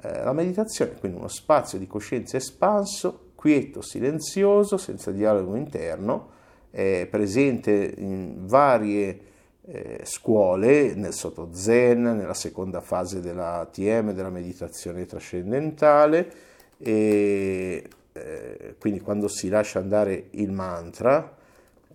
eh, 0.00 0.22
la 0.22 0.32
meditazione, 0.32 0.94
quindi 0.98 1.18
uno 1.18 1.28
spazio 1.28 1.78
di 1.78 1.86
coscienza 1.86 2.36
espanso, 2.36 3.30
quieto, 3.34 3.82
silenzioso, 3.82 4.76
senza 4.76 5.10
dialogo 5.10 5.54
interno, 5.54 6.36
è 6.70 7.06
presente 7.10 7.94
in 7.96 8.46
varie 8.46 9.20
eh, 9.64 10.00
scuole, 10.04 10.94
nel 10.94 11.12
Soto 11.12 11.50
Zen, 11.52 12.02
nella 12.02 12.34
seconda 12.34 12.80
fase 12.80 13.20
della 13.20 13.68
TM, 13.70 14.12
della 14.12 14.30
meditazione 14.30 15.06
trascendentale, 15.06 16.32
e 16.78 17.88
eh, 18.12 18.74
quindi 18.78 19.00
quando 19.00 19.28
si 19.28 19.48
lascia 19.48 19.78
andare 19.78 20.28
il 20.30 20.50
mantra, 20.50 21.36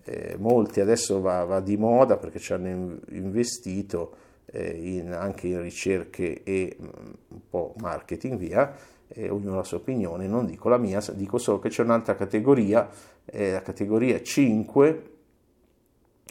eh, 0.06 0.36
molti 0.38 0.82
adesso 0.82 1.22
va, 1.22 1.44
va, 1.46 1.60
di 1.62 1.78
moda 1.78 2.18
perché 2.18 2.40
ci 2.40 2.54
hanno 2.54 2.98
investito 3.10 4.16
in, 4.52 5.12
anche 5.12 5.48
in 5.48 5.62
ricerche 5.62 6.44
e 6.44 6.78
mm, 6.80 6.88
un 7.30 7.40
po' 7.50 7.74
marketing 7.78 8.38
via, 8.38 8.76
eh, 9.08 9.30
ognuno 9.30 9.54
ha 9.54 9.58
la 9.58 9.64
sua 9.64 9.78
opinione, 9.78 10.28
non 10.28 10.46
dico 10.46 10.70
la 10.70 10.78
mia, 10.78 11.02
dico 11.14 11.38
solo 11.38 11.60
che 11.60 11.70
c'è 11.70 11.84
un'altra 11.84 12.16
categoria, 12.16 12.90
eh, 13.26 13.52
la 13.52 13.62
categoria 13.62 14.22
5, 14.22 15.12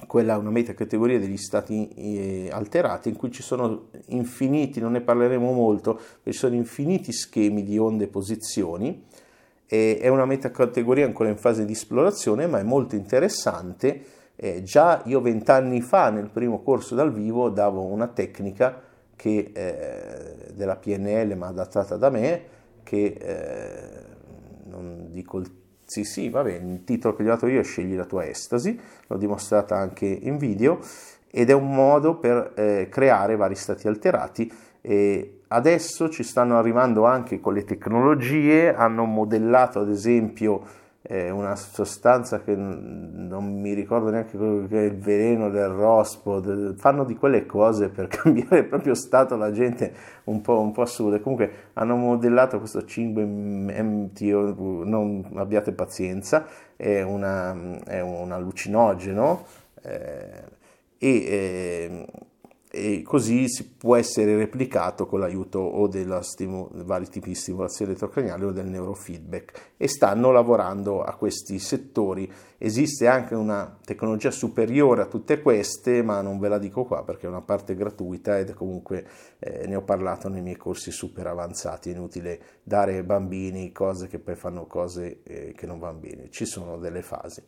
quella 0.07 0.35
è 0.35 0.37
una 0.37 0.51
metacategoria 0.51 1.19
degli 1.19 1.37
stati 1.37 1.89
eh, 1.89 2.49
alterati 2.51 3.09
in 3.09 3.17
cui 3.17 3.31
ci 3.31 3.43
sono 3.43 3.89
infiniti, 4.07 4.81
non 4.81 4.93
ne 4.93 5.01
parleremo 5.01 5.53
molto, 5.53 6.01
ci 6.25 6.33
sono 6.33 6.55
infiniti 6.55 7.13
schemi 7.13 7.63
di 7.63 7.79
onde 7.79 8.05
e 8.05 8.09
posizioni, 8.09 9.05
è 9.73 10.07
una 10.09 10.27
metacategoria 10.27 11.07
ancora 11.07 11.31
in 11.31 11.39
fase 11.39 11.65
di 11.65 11.73
esplorazione, 11.73 12.47
ma 12.47 12.59
è 12.59 12.63
molto 12.63 12.95
interessante 12.95 14.05
eh, 14.37 14.63
già 14.63 15.03
io 15.07 15.21
vent'anni 15.21 15.81
fa 15.81 16.11
nel 16.11 16.31
primo 16.31 16.63
corso 16.63 16.95
dal 16.95 17.13
vivo 17.13 17.49
davo 17.49 17.83
una 17.83 18.09
tecnica 18.09 18.81
che, 19.15 19.51
eh, 19.53 20.53
della 20.55 20.77
PNL 20.77 21.37
ma 21.37 21.49
adattata 21.49 21.97
da 21.97 22.11
me 22.11 22.43
che 22.83 23.17
eh, 23.19 24.05
non 24.65 25.09
dico 25.11 25.39
il 25.39 25.61
sì 25.93 26.05
sì 26.05 26.31
va 26.31 26.43
bene 26.43 26.73
il 26.73 26.85
titolo 26.85 27.15
che 27.15 27.23
gli 27.23 27.27
ho 27.27 27.31
dato 27.33 27.47
io 27.47 27.61
è 27.61 27.65
scegli 27.65 27.95
la 27.95 28.07
tua 28.07 28.27
estasi 28.27 28.81
l'ho 29.07 29.17
dimostrata 29.19 29.77
anche 29.77 30.07
in 30.07 30.39
video 30.39 30.81
ed 31.31 31.51
è 31.51 31.53
un 31.53 31.75
modo 31.75 32.17
per 32.17 32.53
eh, 32.57 32.89
creare 32.91 33.37
vari 33.37 33.55
stati 33.55 33.89
alterati 33.89 34.51
e 34.81 35.43
adesso 35.49 36.09
ci 36.09 36.23
stanno 36.23 36.57
arrivando 36.57 37.05
anche 37.05 37.41
con 37.41 37.53
le 37.53 37.65
tecnologie 37.65 38.75
hanno 38.75 39.05
modellato 39.05 39.81
ad 39.81 39.91
esempio 39.91 40.63
è 41.03 41.31
una 41.31 41.57
sostanza 41.57 42.43
che 42.43 42.55
non 42.55 43.61
mi 43.61 43.73
ricordo 43.75 44.11
neanche 44.11 44.39
che 44.69 44.79
è 44.79 44.85
il 44.85 44.97
veleno 44.97 45.51
del 45.51 45.67
rospo, 45.67 46.41
fanno 46.77 47.05
di 47.05 47.17
quelle 47.17 47.45
cose 47.45 47.89
per 47.89 48.07
cambiare 48.09 48.59
il 48.59 48.67
proprio 48.67 48.95
stato 48.95 49.37
la 49.37 49.51
gente 49.51 49.93
un 50.25 50.41
po', 50.41 50.61
un 50.61 50.71
po 50.71 50.83
assurde. 50.83 51.21
Comunque 51.21 51.71
hanno 51.73 51.97
modellato 51.97 52.59
questo 52.59 52.85
5 52.85 53.25
MTO, 53.25 54.85
non 54.85 55.29
abbiate 55.35 55.73
pazienza, 55.73 56.47
è, 56.77 57.03
una, 57.03 57.81
è 57.85 58.01
un 58.01 58.31
allucinogeno 58.31 59.45
eh, 59.83 60.45
e 60.99 61.09
eh, 61.09 62.07
e 62.75 63.03
così 63.03 63.51
si 63.51 63.69
può 63.69 63.97
essere 63.97 64.35
replicato 64.35 65.05
con 65.05 65.21
l'aiuto 65.21 65.59
o 65.59 65.87
dei 65.89 66.07
stimu- 66.23 66.83
vari 66.85 67.07
tipi 67.07 67.29
di 67.29 67.35
stimolazione 67.35 67.91
elettrocraniale 67.91 68.47
o 68.47 68.51
del 68.51 68.67
neurofeedback 68.67 69.73
e 69.77 69.89
stanno 69.89 70.31
lavorando 70.31 71.03
a 71.03 71.15
questi 71.17 71.59
settori. 71.59 72.33
Esiste 72.57 73.09
anche 73.09 73.35
una 73.35 73.77
tecnologia 73.85 74.31
superiore 74.31 75.03
a 75.03 75.07
tutte 75.07 75.43
queste, 75.43 76.03
ma 76.03 76.23
non 76.23 76.39
ve 76.39 76.49
la 76.49 76.57
dico 76.57 76.85
qua 76.85 77.05
perché 77.05 77.27
è 77.27 77.29
una 77.29 77.43
parte 77.43 77.75
gratuita 77.75 78.39
ed 78.39 78.55
comunque 78.55 79.07
eh, 79.39 79.67
ne 79.67 79.77
ho 79.77 79.83
parlato 79.83 80.31
nei 80.31 80.41
miei 80.41 80.57
corsi 80.57 80.91
super 80.91 81.27
avanzati, 81.27 81.91
è 81.91 81.93
inutile 81.93 82.41
dare 82.63 82.97
ai 82.97 83.03
bambini 83.03 83.71
cose 83.71 84.09
che 84.09 84.19
poi 84.19 84.35
fanno 84.35 84.65
cose 84.65 85.23
eh, 85.25 85.53
che 85.55 85.67
non 85.67 85.79
vanno 85.79 85.99
bene, 85.99 86.31
ci 86.31 86.47
sono 86.47 86.79
delle 86.79 87.03
fasi. 87.03 87.43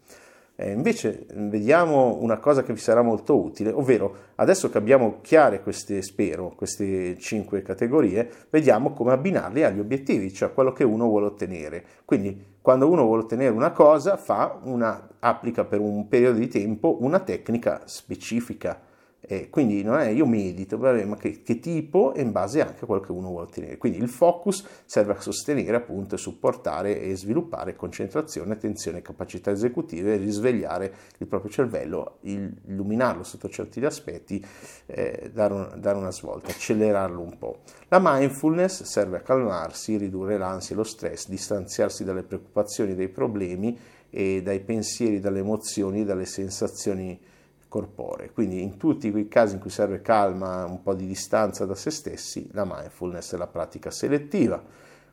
Eh, 0.57 0.71
invece 0.71 1.27
vediamo 1.35 2.19
una 2.21 2.39
cosa 2.39 2.63
che 2.63 2.73
vi 2.73 2.79
sarà 2.79 3.03
molto 3.03 3.37
utile, 3.37 3.71
ovvero 3.71 4.17
adesso 4.37 4.71
che 4.71 4.79
abbiamo 4.79 5.19
chiare 5.21 5.61
queste, 5.61 6.01
spero, 6.01 6.53
queste 6.55 7.19
cinque 7.19 7.63
categorie, 7.63 8.31
vediamo 8.51 8.93
come 8.93 9.11
abbinarli 9.13 9.65
agli 9.65 9.81
obiettivi, 9.81 10.33
cioè 10.33 10.53
quello 10.53 10.73
che 10.73 10.85
uno 10.85 11.07
vuole 11.07 11.27
ottenere. 11.27 11.85
Quindi 12.05 12.53
quando 12.61 12.89
uno 12.89 13.05
vuole 13.05 13.25
ottenere 13.25 13.53
una 13.53 13.73
cosa, 13.73 14.19
una, 14.63 15.09
applica 15.19 15.65
per 15.65 15.81
un 15.81 16.07
periodo 16.07 16.39
di 16.39 16.49
tempo 16.49 16.99
una 17.01 17.19
tecnica 17.19 17.83
specifica 17.87 18.79
eh, 19.26 19.49
quindi 19.49 19.83
non 19.83 19.99
è 19.99 20.09
io 20.09 20.26
medito, 20.26 20.76
vabbè, 20.76 21.04
ma 21.04 21.16
che, 21.16 21.43
che, 21.43 21.59
tipo 21.59 22.12
e 22.14 22.21
in 22.21 22.33
base 22.33 22.61
anche 22.61 22.85
a 22.85 22.87
quello 22.87 23.00
che 23.00 23.12
uno 23.12 23.28
vuole 23.28 23.47
ottenere. 23.47 23.78
Quindi 23.78 23.99
il 23.99 24.09
focus 24.09 24.66
serve 24.85 25.12
a 25.12 25.21
sostenere 25.21 25.76
appunto 25.76 26.14
e 26.14 26.19
supportare 26.19 27.00
e 27.00 27.16
sviluppare 27.16 27.75
concentrazione, 27.75 28.52
attenzione, 28.52 29.02
capacità 29.02 29.50
esecutive, 29.50 30.16
risvegliare 30.16 30.93
il 31.19 31.26
proprio 31.26 31.50
cervello, 31.50 32.19
illuminarlo 32.23 33.23
sotto 33.23 33.49
certi 33.49 33.83
aspetti, 33.85 34.45
eh, 34.87 35.31
dare, 35.33 35.54
un, 35.54 35.73
dare 35.78 35.97
una 35.97 36.12
svolta, 36.12 36.50
accelerarlo 36.50 37.21
un 37.21 37.38
po'. 37.38 37.61
La 37.88 38.00
mindfulness 38.02 38.83
serve 38.83 39.19
a 39.19 39.21
calmarsi, 39.21 39.97
ridurre 39.97 40.37
l'ansia 40.37 40.75
e 40.75 40.78
lo 40.78 40.85
stress, 40.85 41.28
distanziarsi 41.28 42.04
dalle 42.04 42.23
preoccupazioni, 42.23 42.95
dai 42.95 43.09
problemi 43.09 43.78
e 44.11 44.43
dai 44.43 44.61
pensieri, 44.61 45.19
dalle 45.19 45.38
emozioni, 45.38 46.04
dalle 46.04 46.26
sensazioni 46.26 47.19
corporee. 47.75 48.31
Quindi 48.31 48.62
in 48.62 48.76
tutti 48.76 49.11
quei 49.11 49.26
casi 49.26 49.54
in 49.54 49.61
cui 49.61 49.69
serve 49.69 50.00
calma, 50.00 50.64
un 50.64 50.81
po' 50.81 50.95
di 50.95 51.09
distanza 51.09 51.66
da 51.66 51.75
se 51.75 51.90
stessi, 51.90 52.49
la 52.52 52.64
mindfulness 52.64 53.35
è 53.35 53.37
la 53.37 53.49
pratica 53.49 53.90
selettiva. 53.90 54.62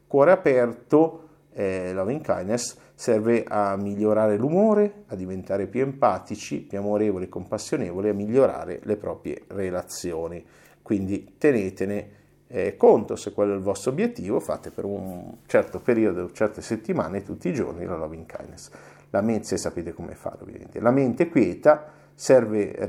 Cuore 0.06 0.32
aperto, 0.32 1.30
eh, 1.54 1.92
loving 1.92 2.22
kindness, 2.22 2.78
serve 2.94 3.44
a 3.48 3.76
migliorare 3.78 4.38
l'umore, 4.38 5.06
a 5.08 5.16
diventare 5.16 5.66
più 5.66 5.82
empatici, 5.82 6.60
più 6.60 6.78
amorevoli, 6.78 7.28
compassionevoli, 7.30 8.10
a 8.10 8.14
migliorare 8.14 8.80
le 8.84 8.96
proprie 8.96 9.42
relazioni. 9.48 10.46
Quindi 10.84 11.38
tenetene 11.40 12.10
eh, 12.46 12.78
conto 12.78 13.16
se 13.16 13.34
quello 13.34 13.54
è 13.54 13.56
il 13.56 13.64
vostro 13.64 13.90
obiettivo, 13.90 14.40
fate 14.40 14.70
per 14.70 14.86
un 14.86 15.38
certo 15.48 15.80
periodo, 15.80 16.32
certe 16.32 16.62
settimane, 16.62 17.24
tutti 17.24 17.50
i 17.50 17.54
giorni 17.56 17.86
la 17.86 17.98
loving 17.98 18.28
kindness. 18.28 18.70
La 19.10 19.22
mente, 19.22 19.58
sapete 19.58 19.94
come 19.94 20.14
fare 20.14 20.38
ovviamente. 20.44 20.80
La 20.80 20.92
mente 20.92 21.28
quieta 21.28 22.00
serve 22.14 22.74
a 22.76 22.86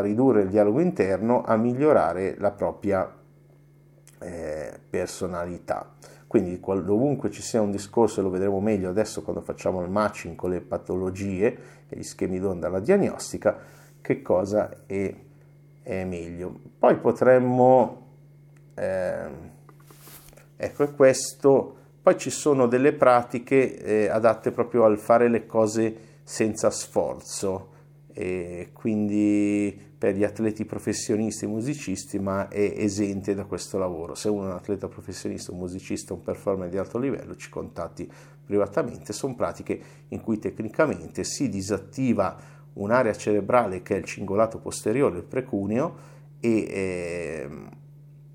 ridurre 0.00 0.42
il 0.42 0.48
dialogo 0.48 0.80
interno, 0.80 1.42
a 1.42 1.56
migliorare 1.56 2.36
la 2.38 2.50
propria 2.50 3.12
eh, 4.18 4.72
personalità. 4.88 5.94
Quindi 6.26 6.58
dovunque 6.60 7.30
ci 7.30 7.42
sia 7.42 7.60
un 7.60 7.70
discorso, 7.70 8.22
lo 8.22 8.30
vedremo 8.30 8.58
meglio 8.58 8.88
adesso 8.88 9.22
quando 9.22 9.42
facciamo 9.42 9.82
il 9.82 9.90
matching 9.90 10.34
con 10.34 10.48
le 10.48 10.62
patologie 10.62 11.58
e 11.88 11.96
gli 11.96 12.02
schemi 12.02 12.40
d'onda 12.40 12.68
alla 12.68 12.80
diagnostica, 12.80 13.58
che 14.00 14.22
cosa 14.22 14.84
è, 14.86 15.14
è 15.82 16.04
meglio. 16.04 16.58
Poi 16.78 16.96
potremmo, 16.96 18.06
eh, 18.74 19.28
ecco 20.56 20.92
questo, 20.94 21.76
poi 22.02 22.16
ci 22.16 22.30
sono 22.30 22.66
delle 22.66 22.94
pratiche 22.94 23.76
eh, 23.76 24.08
adatte 24.08 24.52
proprio 24.52 24.84
al 24.84 24.98
fare 24.98 25.28
le 25.28 25.44
cose 25.44 25.96
senza 26.22 26.70
sforzo, 26.70 27.71
e 28.12 28.70
quindi 28.72 29.76
per 29.96 30.16
gli 30.16 30.24
atleti 30.24 30.64
professionisti 30.64 31.44
e 31.44 31.48
musicisti, 31.48 32.18
ma 32.18 32.48
è 32.48 32.74
esente 32.76 33.34
da 33.34 33.44
questo 33.44 33.78
lavoro. 33.78 34.14
Se 34.14 34.28
uno 34.28 34.44
è 34.44 34.50
un 34.50 34.56
atleta 34.56 34.88
professionista, 34.88 35.52
un 35.52 35.58
musicista, 35.58 36.12
un 36.12 36.22
performer 36.22 36.68
di 36.68 36.76
alto 36.76 36.98
livello, 36.98 37.36
ci 37.36 37.48
contatti 37.48 38.10
privatamente. 38.44 39.12
Sono 39.12 39.34
pratiche 39.34 39.80
in 40.08 40.20
cui 40.20 40.38
tecnicamente 40.38 41.24
si 41.24 41.48
disattiva 41.48 42.36
un'area 42.74 43.14
cerebrale 43.14 43.82
che 43.82 43.94
è 43.94 43.98
il 43.98 44.04
cingolato 44.04 44.58
posteriore, 44.58 45.18
il 45.18 45.24
precuneo, 45.24 46.10
e, 46.40 46.50
eh, 46.50 47.48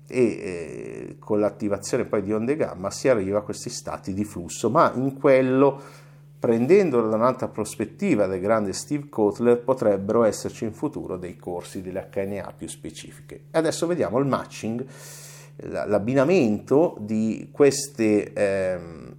e 0.06 0.22
eh, 0.22 1.16
con 1.18 1.38
l'attivazione 1.38 2.06
poi 2.06 2.22
di 2.22 2.32
onde 2.32 2.56
gamma 2.56 2.90
si 2.90 3.08
arriva 3.08 3.38
a 3.38 3.42
questi 3.42 3.68
stati 3.68 4.14
di 4.14 4.24
flusso, 4.24 4.70
ma 4.70 4.90
in 4.94 5.18
quello 5.18 5.80
prendendolo 6.38 7.08
da 7.08 7.16
un'altra 7.16 7.48
prospettiva 7.48 8.26
del 8.26 8.40
grande 8.40 8.72
Steve 8.72 9.08
Kotler 9.08 9.60
potrebbero 9.60 10.22
esserci 10.22 10.64
in 10.64 10.72
futuro 10.72 11.16
dei 11.16 11.36
corsi 11.36 11.82
delle 11.82 12.08
HNA 12.12 12.54
più 12.56 12.68
specifiche. 12.68 13.46
Adesso 13.50 13.86
vediamo 13.86 14.18
il 14.18 14.26
matching, 14.26 14.84
l'abbinamento 15.56 16.96
di 17.00 17.48
questi 17.50 18.22
ehm, 18.32 19.14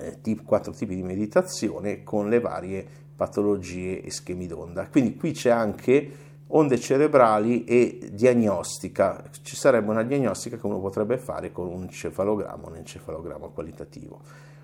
eh, 0.00 0.36
quattro 0.44 0.72
tipi 0.72 0.94
di 0.96 1.02
meditazione 1.02 2.02
con 2.02 2.28
le 2.28 2.40
varie 2.40 2.86
patologie 3.14 4.02
e 4.02 4.10
schemi 4.10 4.46
d'onda. 4.46 4.88
Quindi 4.88 5.14
qui 5.16 5.32
c'è 5.32 5.50
anche 5.50 6.10
onde 6.48 6.78
cerebrali 6.80 7.64
e 7.64 8.10
diagnostica. 8.10 9.22
Ci 9.42 9.54
sarebbe 9.54 9.90
una 9.90 10.02
diagnostica 10.02 10.56
che 10.58 10.66
uno 10.66 10.80
potrebbe 10.80 11.16
fare 11.18 11.52
con 11.52 11.68
un 11.68 11.82
encefalogramma, 11.82 12.68
un 12.68 12.76
encefalogramma 12.76 13.46
qualitativo. 13.48 14.20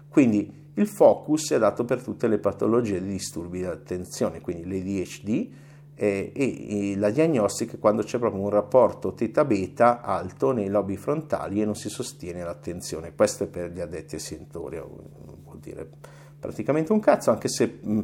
Quindi 0.08 0.70
il 0.74 0.86
focus 0.86 1.50
è 1.52 1.54
adatto 1.56 1.84
per 1.84 2.02
tutte 2.02 2.28
le 2.28 2.38
patologie 2.38 3.00
di 3.02 3.08
disturbi 3.08 3.60
dell'attenzione, 3.60 4.40
quindi 4.40 4.64
l'ADHD 4.68 5.50
eh, 5.94 6.32
e, 6.32 6.96
la 6.96 7.10
diagnostica 7.10 7.76
quando 7.78 8.02
c'è 8.02 8.18
proprio 8.18 8.40
un 8.40 8.50
rapporto 8.50 9.12
teta-beta 9.12 10.00
alto 10.00 10.52
nei 10.52 10.68
lobi 10.68 10.96
frontali 10.96 11.60
e 11.60 11.64
non 11.64 11.74
si 11.74 11.88
sostiene 11.88 12.44
l'attenzione. 12.44 13.14
Questo 13.14 13.44
è 13.44 13.46
per 13.48 13.72
gli 13.72 13.80
addetti 13.80 14.14
ai 14.14 14.20
sentori, 14.20 14.78
vuol 14.78 15.58
dire 15.58 15.88
praticamente 16.38 16.92
un 16.92 17.00
cazzo, 17.00 17.32
anche 17.32 17.48
se 17.48 17.80
mh, 17.82 18.00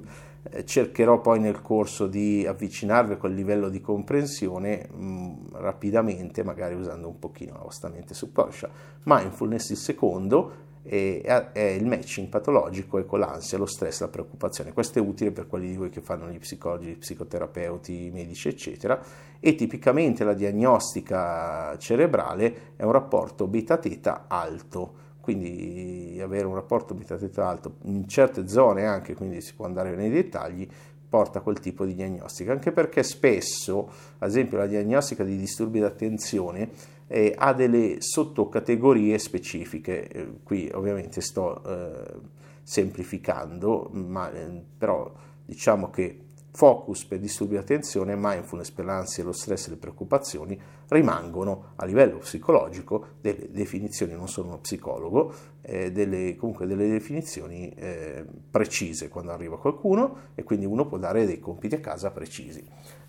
eh, 0.50 0.64
cercherò 0.64 1.20
poi 1.20 1.38
nel 1.38 1.62
corso 1.62 2.08
di 2.08 2.44
avvicinarvi 2.44 3.12
a 3.12 3.16
quel 3.16 3.34
livello 3.34 3.68
di 3.68 3.80
comprensione 3.80 4.88
mh, 4.92 5.50
rapidamente, 5.52 6.42
magari 6.42 6.74
usando 6.74 7.06
un 7.06 7.20
pochino 7.20 7.52
la 7.52 7.62
vostra 7.62 7.88
mente 7.88 8.14
subconscia. 8.14 8.68
Mindfulness 9.04 9.70
il 9.70 9.76
secondo 9.76 10.52
è, 10.84 11.50
è 11.52 11.60
il 11.60 11.86
matching 11.86 12.28
patologico 12.28 12.98
e 12.98 13.06
con 13.06 13.18
l'ansia, 13.18 13.56
lo 13.56 13.66
stress, 13.66 14.00
la 14.00 14.08
preoccupazione. 14.08 14.72
Questo 14.72 14.98
è 14.98 15.02
utile 15.02 15.32
per 15.32 15.46
quelli 15.46 15.68
di 15.68 15.76
voi 15.76 15.88
che 15.88 16.02
fanno 16.02 16.28
gli 16.28 16.38
psicologi, 16.38 16.88
gli 16.88 16.98
psicoterapeuti, 16.98 18.06
i 18.06 18.10
medici, 18.10 18.48
eccetera. 18.48 19.00
E 19.40 19.54
tipicamente 19.54 20.24
la 20.24 20.34
diagnostica 20.34 21.76
cerebrale 21.78 22.74
è 22.76 22.82
un 22.82 22.92
rapporto 22.92 23.46
beta-teta 23.46 24.26
alto. 24.28 25.02
Quindi 25.20 26.20
avere 26.22 26.44
un 26.44 26.54
rapporto 26.54 26.94
beta-teta 26.94 27.48
alto 27.48 27.76
in 27.84 28.06
certe 28.06 28.46
zone 28.46 28.84
anche, 28.84 29.14
quindi 29.14 29.40
si 29.40 29.54
può 29.54 29.64
andare 29.64 29.96
nei 29.96 30.10
dettagli, 30.10 30.68
porta 31.08 31.38
a 31.38 31.42
quel 31.42 31.60
tipo 31.60 31.86
di 31.86 31.94
diagnostica, 31.94 32.52
anche 32.52 32.72
perché 32.72 33.02
spesso, 33.02 33.88
ad 34.18 34.28
esempio, 34.28 34.58
la 34.58 34.66
diagnostica 34.66 35.24
di 35.24 35.38
disturbi 35.38 35.78
d'attenzione 35.78 36.68
eh, 37.06 37.34
ha 37.36 37.52
delle 37.52 37.96
sottocategorie 38.00 39.18
specifiche. 39.18 40.08
Eh, 40.08 40.28
qui 40.42 40.70
ovviamente 40.72 41.20
sto 41.20 41.62
eh, 41.64 42.14
semplificando, 42.62 43.90
ma 43.92 44.30
eh, 44.32 44.62
però 44.76 45.12
diciamo 45.44 45.90
che 45.90 46.20
focus 46.54 47.04
per 47.04 47.18
disturbi 47.18 47.54
di 47.54 47.60
attenzione, 47.60 48.14
mindfulness 48.16 48.70
per 48.70 48.84
l'ansia, 48.84 49.24
lo 49.24 49.32
stress 49.32 49.66
e 49.66 49.70
le 49.70 49.76
preoccupazioni 49.76 50.58
rimangono 50.88 51.72
a 51.76 51.84
livello 51.84 52.18
psicologico 52.18 53.06
delle 53.20 53.48
definizioni, 53.50 54.12
non 54.12 54.28
sono 54.28 54.48
uno 54.48 54.58
psicologo, 54.58 55.34
eh, 55.62 55.90
delle, 55.90 56.36
comunque 56.36 56.66
delle 56.66 56.88
definizioni 56.88 57.70
eh, 57.70 58.24
precise 58.50 59.08
quando 59.08 59.32
arriva 59.32 59.58
qualcuno 59.58 60.16
e 60.36 60.44
quindi 60.44 60.64
uno 60.64 60.86
può 60.86 60.96
dare 60.98 61.26
dei 61.26 61.40
compiti 61.40 61.74
a 61.74 61.80
casa 61.80 62.12
precisi. 62.12 62.64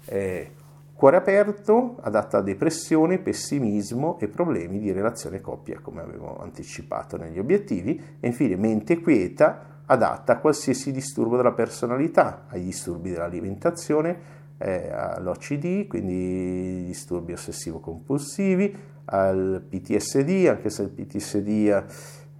Eh, 0.06 0.52
Cuore 0.96 1.18
aperto, 1.18 1.98
adatta 2.00 2.38
a 2.38 2.42
depressione, 2.42 3.20
pessimismo 3.20 4.18
e 4.18 4.30
problemi 4.30 4.80
di 4.80 4.94
relazione 4.94 5.42
coppia, 5.42 5.80
come 5.82 6.02
avevo 6.02 6.40
anticipato 6.40 7.18
negli 7.18 7.38
obiettivi. 7.38 8.02
E 8.18 8.28
infine 8.28 8.56
mente 8.56 9.02
quieta, 9.02 9.82
adatta 9.88 10.32
a 10.34 10.40
qualsiasi 10.40 10.94
disturbo 10.94 11.36
della 11.36 11.52
personalità, 11.52 12.46
ai 12.48 12.64
disturbi 12.64 13.12
dell'alimentazione, 13.12 14.18
eh, 14.58 14.90
all'OCD, 14.90 15.86
quindi 15.88 16.86
disturbi 16.86 17.34
ossessivo-compulsivi, 17.34 18.78
al 19.08 19.66
PTSD, 19.68 20.48
anche 20.48 20.70
se 20.70 20.84
il 20.84 20.90
PTSD 20.92 21.84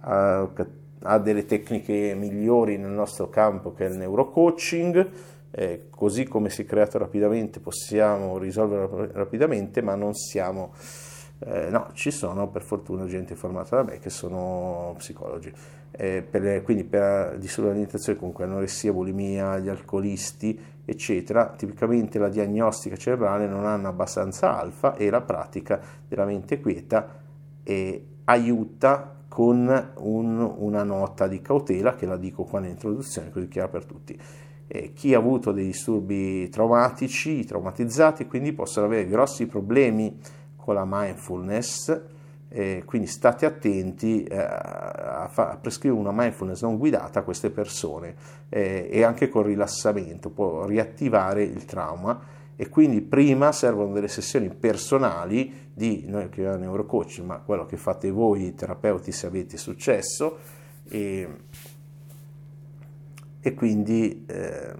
ha, 0.00 0.48
ha 1.02 1.18
delle 1.18 1.44
tecniche 1.44 2.14
migliori 2.18 2.78
nel 2.78 2.90
nostro 2.90 3.28
campo 3.28 3.74
che 3.74 3.84
è 3.84 3.90
il 3.90 3.98
neurocoaching 3.98 5.10
eh, 5.50 5.86
così 5.90 6.24
come 6.24 6.50
si 6.50 6.62
è 6.62 6.64
creato 6.64 6.98
rapidamente 6.98 7.60
possiamo 7.60 8.38
risolverlo 8.38 9.10
rapidamente, 9.12 9.82
ma 9.82 9.94
non 9.94 10.14
siamo... 10.14 10.72
Eh, 11.38 11.68
no, 11.68 11.90
ci 11.92 12.10
sono 12.10 12.48
per 12.48 12.62
fortuna 12.62 13.04
gente 13.06 13.34
formata 13.34 13.76
da 13.76 13.82
me 13.82 13.98
che 13.98 14.10
sono 14.10 14.94
psicologi. 14.96 15.52
Eh, 15.90 16.22
per, 16.22 16.62
quindi 16.62 16.84
per 16.84 17.38
disturbi 17.38 17.68
dell'alimentazione, 17.70 18.18
comunque 18.18 18.44
anoressia, 18.44 18.92
bulimia, 18.92 19.58
gli 19.58 19.68
alcolisti, 19.68 20.58
eccetera, 20.84 21.54
tipicamente 21.56 22.18
la 22.18 22.28
diagnostica 22.28 22.96
cerebrale 22.96 23.46
non 23.46 23.66
hanno 23.66 23.88
abbastanza 23.88 24.58
alfa 24.58 24.94
e 24.94 25.10
la 25.10 25.20
pratica 25.20 25.80
della 26.06 26.24
mente 26.24 26.60
quieta 26.60 27.20
eh, 27.62 28.06
aiuta 28.24 29.14
con 29.28 29.92
un, 29.96 30.54
una 30.56 30.82
nota 30.82 31.26
di 31.26 31.42
cautela 31.42 31.94
che 31.94 32.06
la 32.06 32.16
dico 32.16 32.44
qua 32.44 32.60
nell'introduzione 32.60 33.30
così 33.30 33.48
chiara 33.48 33.68
per 33.68 33.84
tutti 33.84 34.18
chi 34.94 35.14
ha 35.14 35.18
avuto 35.18 35.52
dei 35.52 35.66
disturbi 35.66 36.48
traumatici, 36.48 37.44
traumatizzati, 37.44 38.26
quindi 38.26 38.52
possono 38.52 38.86
avere 38.86 39.06
grossi 39.06 39.46
problemi 39.46 40.18
con 40.56 40.74
la 40.74 40.84
mindfulness, 40.86 42.00
eh, 42.48 42.82
quindi 42.84 43.06
state 43.06 43.46
attenti 43.46 44.24
eh, 44.24 44.36
a, 44.36 45.28
fa- 45.30 45.50
a, 45.50 45.56
prescrivere 45.56 46.00
una 46.00 46.12
mindfulness 46.12 46.62
non 46.62 46.78
guidata 46.78 47.20
a 47.20 47.22
queste 47.22 47.50
persone 47.50 48.14
e 48.48 49.02
anche 49.02 49.28
con 49.28 49.42
rilassamento 49.42 50.30
può 50.30 50.64
riattivare 50.64 51.42
il 51.42 51.64
trauma. 51.64 52.34
E 52.58 52.70
quindi 52.70 53.02
prima 53.02 53.52
servono 53.52 53.92
delle 53.92 54.08
sessioni 54.08 54.48
personali 54.48 55.68
di 55.74 56.04
noi 56.06 56.30
che 56.30 56.40
abbiamo 56.40 56.64
neurocoach, 56.64 57.18
ma 57.18 57.38
quello 57.40 57.66
che 57.66 57.76
fate 57.76 58.10
voi 58.10 58.54
terapeuti 58.54 59.12
se 59.12 59.26
avete 59.26 59.58
successo 59.58 60.38
e 60.88 61.28
e 63.46 63.54
quindi 63.54 64.24
eh, 64.26 64.74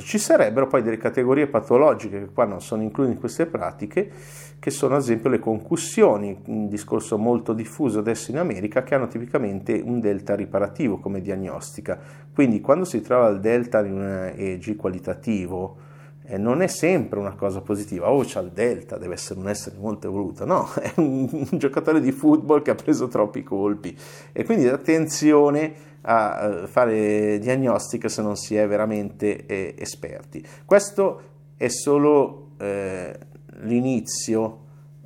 ci 0.00 0.18
sarebbero 0.18 0.66
poi 0.66 0.82
delle 0.82 0.96
categorie 0.96 1.46
patologiche 1.46 2.18
che 2.18 2.32
qua 2.32 2.44
non 2.46 2.60
sono 2.60 2.82
incluse 2.82 3.12
in 3.12 3.18
queste 3.20 3.46
pratiche, 3.46 4.10
che 4.58 4.70
sono 4.70 4.96
ad 4.96 5.02
esempio 5.02 5.30
le 5.30 5.38
concussioni, 5.38 6.36
un 6.46 6.66
discorso 6.66 7.18
molto 7.18 7.52
diffuso 7.52 8.00
adesso 8.00 8.32
in 8.32 8.38
America, 8.38 8.82
che 8.82 8.96
hanno 8.96 9.06
tipicamente 9.06 9.80
un 9.84 10.00
delta 10.00 10.34
riparativo 10.34 10.98
come 10.98 11.20
diagnostica. 11.20 11.96
Quindi 12.34 12.60
quando 12.60 12.84
si 12.84 13.00
trova 13.02 13.28
il 13.28 13.38
delta 13.38 13.86
in 13.86 13.92
un 13.92 14.32
EEG 14.34 14.74
qualitativo, 14.74 15.76
eh, 16.24 16.38
non 16.38 16.62
è 16.62 16.66
sempre 16.66 17.18
una 17.18 17.34
cosa 17.34 17.60
positiva, 17.60 18.10
oh 18.10 18.22
c'ha 18.24 18.40
il 18.40 18.50
delta, 18.50 18.96
deve 18.96 19.14
essere 19.14 19.40
un 19.40 19.48
essere 19.48 19.76
molto 19.78 20.06
evoluto, 20.06 20.44
no, 20.44 20.72
è 20.80 20.92
un, 20.96 21.28
un 21.30 21.58
giocatore 21.58 22.00
di 22.00 22.12
football 22.12 22.62
che 22.62 22.70
ha 22.70 22.74
preso 22.74 23.08
troppi 23.08 23.42
colpi 23.42 23.96
e 24.32 24.44
quindi 24.44 24.68
attenzione 24.68 25.90
a 26.02 26.62
eh, 26.62 26.66
fare 26.66 27.38
diagnostica 27.38 28.08
se 28.08 28.22
non 28.22 28.36
si 28.36 28.56
è 28.56 28.66
veramente 28.66 29.46
eh, 29.46 29.74
esperti. 29.78 30.44
Questo 30.64 31.30
è 31.56 31.68
solo 31.68 32.50
eh, 32.58 33.18
l'inizio 33.60 34.60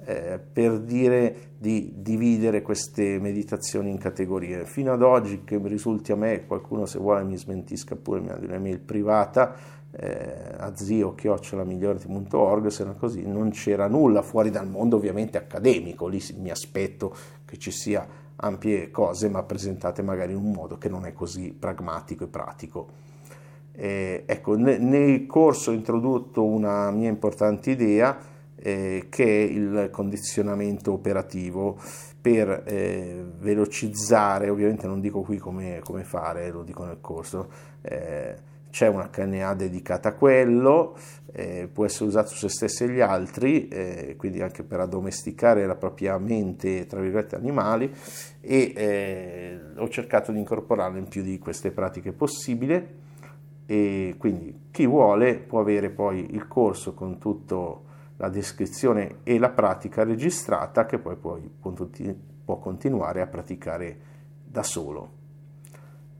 eh, 0.04 0.38
per 0.38 0.78
dire 0.80 1.54
di 1.58 1.94
dividere 1.96 2.62
queste 2.62 3.18
meditazioni 3.18 3.90
in 3.90 3.98
categorie. 3.98 4.64
Fino 4.64 4.92
ad 4.92 5.02
oggi, 5.02 5.42
che 5.44 5.58
mi 5.58 5.68
risulti 5.68 6.12
a 6.12 6.16
me, 6.16 6.46
qualcuno 6.46 6.86
se 6.86 6.98
vuole 6.98 7.24
mi 7.24 7.36
smentisca 7.36 7.96
pure, 7.96 8.20
mi 8.20 8.28
mandi 8.28 8.46
un'email 8.46 8.78
privata, 8.78 9.54
eh, 9.98 10.54
a 10.58 10.76
zio-migliorati.org, 10.76 12.66
se 12.66 12.84
non 12.84 12.96
così, 12.96 13.26
non 13.26 13.50
c'era 13.50 13.88
nulla 13.88 14.20
fuori 14.22 14.50
dal 14.50 14.68
mondo 14.68 14.96
ovviamente 14.96 15.38
accademico, 15.38 16.06
lì 16.06 16.22
mi 16.36 16.50
aspetto 16.50 17.14
che 17.44 17.56
ci 17.56 17.70
sia 17.70 18.06
ampie 18.36 18.90
cose, 18.90 19.30
ma 19.30 19.42
presentate 19.42 20.02
magari 20.02 20.32
in 20.32 20.38
un 20.38 20.50
modo 20.52 20.76
che 20.76 20.90
non 20.90 21.06
è 21.06 21.12
così 21.12 21.56
pragmatico 21.58 22.24
e 22.24 22.26
pratico. 22.26 22.88
Eh, 23.72 24.24
ecco, 24.26 24.56
ne, 24.56 24.78
nel 24.78 25.26
corso 25.26 25.70
ho 25.70 25.74
introdotto 25.74 26.44
una 26.44 26.90
mia 26.90 27.08
importante 27.08 27.70
idea 27.70 28.18
eh, 28.56 29.06
che 29.08 29.24
è 29.24 29.50
il 29.50 29.88
condizionamento 29.90 30.92
operativo 30.92 31.78
per 32.20 32.64
eh, 32.66 33.24
velocizzare, 33.38 34.48
ovviamente 34.48 34.86
non 34.86 35.00
dico 35.00 35.20
qui 35.20 35.38
come, 35.38 35.80
come, 35.82 36.04
fare, 36.04 36.50
lo 36.50 36.62
dico 36.64 36.84
nel 36.84 37.00
corso, 37.00 37.48
eh, 37.82 38.34
c'è 38.76 38.88
una 38.88 39.08
HNA 39.10 39.54
dedicata 39.54 40.10
a 40.10 40.12
quello, 40.12 40.98
eh, 41.32 41.66
può 41.72 41.86
essere 41.86 42.04
usato 42.04 42.28
su 42.28 42.46
se 42.46 42.48
stessi 42.50 42.84
e 42.84 42.90
gli 42.90 43.00
altri, 43.00 43.68
eh, 43.68 44.16
quindi 44.18 44.42
anche 44.42 44.64
per 44.64 44.80
addomesticare 44.80 45.64
la 45.64 45.76
propria 45.76 46.18
mente, 46.18 46.84
tra 46.84 47.00
virgolette, 47.00 47.36
animali, 47.36 47.90
e 48.38 48.72
eh, 48.76 49.60
ho 49.78 49.88
cercato 49.88 50.30
di 50.30 50.40
incorporarlo 50.40 50.98
in 50.98 51.08
più 51.08 51.22
di 51.22 51.38
queste 51.38 51.70
pratiche 51.70 52.12
possibile 52.12 53.04
e 53.64 54.14
quindi 54.18 54.64
chi 54.70 54.86
vuole 54.86 55.38
può 55.38 55.60
avere 55.60 55.88
poi 55.88 56.34
il 56.34 56.46
corso 56.46 56.92
con 56.92 57.16
tutta 57.16 57.80
la 58.18 58.28
descrizione 58.28 59.20
e 59.22 59.38
la 59.38 59.48
pratica 59.48 60.04
registrata 60.04 60.84
che 60.84 60.98
poi, 60.98 61.16
poi 61.16 61.50
può 62.44 62.58
continuare 62.58 63.22
a 63.22 63.26
praticare 63.26 63.98
da 64.44 64.62
solo. 64.62 65.10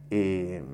E, 0.09 0.65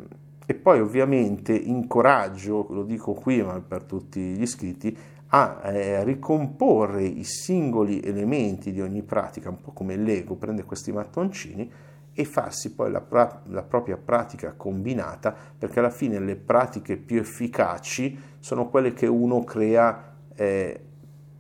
e 0.46 0.54
poi 0.54 0.80
ovviamente 0.80 1.52
incoraggio, 1.52 2.66
lo 2.70 2.84
dico 2.84 3.12
qui 3.12 3.42
ma 3.42 3.60
per 3.60 3.84
tutti 3.84 4.20
gli 4.20 4.42
iscritti, 4.42 4.96
a 5.34 5.60
eh, 5.64 6.04
ricomporre 6.04 7.04
i 7.04 7.24
singoli 7.24 8.00
elementi 8.02 8.70
di 8.70 8.80
ogni 8.82 9.02
pratica, 9.02 9.48
un 9.48 9.60
po' 9.60 9.72
come 9.72 9.96
Lego, 9.96 10.34
prende 10.34 10.64
questi 10.64 10.92
mattoncini 10.92 11.70
e 12.12 12.24
farsi 12.26 12.74
poi 12.74 12.90
la, 12.90 13.00
pra- 13.00 13.42
la, 13.46 13.62
propria 13.62 13.96
pratica 13.96 14.52
combinata, 14.52 15.34
perché 15.58 15.78
alla 15.78 15.90
fine 15.90 16.18
le 16.18 16.36
pratiche 16.36 16.98
più 16.98 17.18
efficaci 17.18 18.18
sono 18.38 18.68
quelle 18.68 18.92
che 18.92 19.06
uno 19.06 19.42
crea 19.42 20.14
eh, 20.34 20.80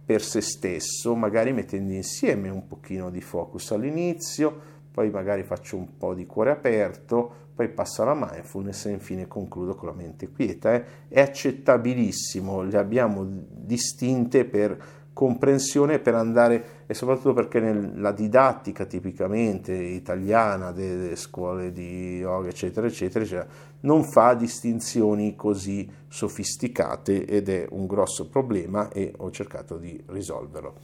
per 0.04 0.22
se 0.22 0.40
stesso, 0.40 1.14
magari 1.14 1.52
mettendo 1.52 1.92
insieme 1.92 2.48
un 2.48 2.66
pochino 2.66 3.10
di 3.10 3.20
focus 3.20 3.72
all'inizio, 3.72 4.70
poi 4.92 5.10
magari 5.10 5.42
faccio 5.42 5.76
un 5.76 5.96
po' 5.96 6.14
di 6.14 6.26
cuore 6.26 6.50
aperto, 6.50 7.40
poi 7.54 7.68
passo 7.68 8.02
alla 8.02 8.14
mindfulness 8.14 8.86
e 8.86 8.90
infine 8.90 9.26
concludo 9.26 9.74
con 9.74 9.88
la 9.88 9.94
mente 9.94 10.30
quieta. 10.30 10.74
Eh. 10.74 10.84
È 11.08 11.20
accettabilissimo, 11.20 12.62
le 12.62 12.78
abbiamo 12.78 13.26
distinte 13.26 14.44
per 14.44 15.00
comprensione 15.12 15.98
per 15.98 16.14
andare 16.14 16.64
e 16.86 16.94
soprattutto 16.94 17.34
perché 17.34 17.60
nella 17.60 18.12
didattica 18.12 18.86
tipicamente 18.86 19.74
italiana 19.74 20.72
delle 20.72 21.16
scuole 21.16 21.70
di 21.70 22.18
yoga 22.18 22.48
eccetera 22.48 22.86
eccetera, 22.86 23.22
eccetera 23.24 23.46
non 23.80 24.04
fa 24.04 24.34
distinzioni 24.34 25.36
così 25.36 25.90
sofisticate 26.08 27.26
ed 27.26 27.48
è 27.50 27.66
un 27.70 27.86
grosso 27.86 28.28
problema 28.28 28.90
e 28.90 29.12
ho 29.16 29.30
cercato 29.30 29.76
di 29.76 30.02
risolverlo. 30.06 30.74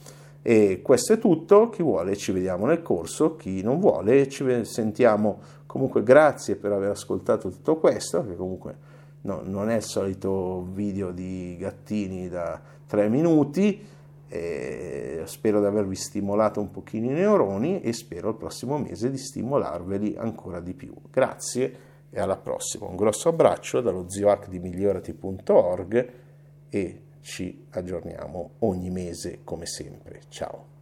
E 0.41 0.81
questo 0.81 1.13
è 1.13 1.19
tutto, 1.19 1.69
chi 1.69 1.83
vuole 1.83 2.15
ci 2.15 2.31
vediamo 2.31 2.65
nel 2.65 2.81
corso, 2.81 3.35
chi 3.35 3.61
non 3.61 3.79
vuole 3.79 4.29
ci 4.29 4.63
sentiamo 4.63 5.39
comunque 5.65 6.01
grazie 6.01 6.55
per 6.55 6.71
aver 6.71 6.91
ascoltato 6.91 7.49
tutto 7.49 7.77
questo, 7.77 8.25
che 8.25 8.35
comunque 8.35 8.77
no, 9.21 9.41
non 9.43 9.69
è 9.69 9.75
il 9.75 9.83
solito 9.83 10.67
video 10.71 11.11
di 11.11 11.57
gattini 11.59 12.29
da 12.29 12.59
tre 12.87 13.09
minuti, 13.09 13.85
eh, 14.29 15.21
spero 15.25 15.59
di 15.59 15.65
avervi 15.65 15.95
stimolato 15.95 16.61
un 16.61 16.71
pochino 16.71 17.07
i 17.07 17.13
neuroni 17.13 17.81
e 17.81 17.93
spero 17.93 18.29
il 18.29 18.35
prossimo 18.35 18.77
mese 18.77 19.11
di 19.11 19.17
stimolarveli 19.17 20.15
ancora 20.17 20.59
di 20.59 20.73
più. 20.73 20.93
Grazie 21.11 21.87
e 22.09 22.19
alla 22.19 22.37
prossima. 22.37 22.85
Un 22.87 22.95
grosso 22.95 23.29
abbraccio 23.29 23.81
dallo 23.81 24.09
zio 24.09 24.39
di 24.47 24.59
migliorati.org 24.59 26.09
e 26.69 27.01
ci 27.21 27.65
aggiorniamo 27.71 28.51
ogni 28.59 28.89
mese 28.89 29.39
come 29.43 29.65
sempre. 29.65 30.21
Ciao. 30.29 30.78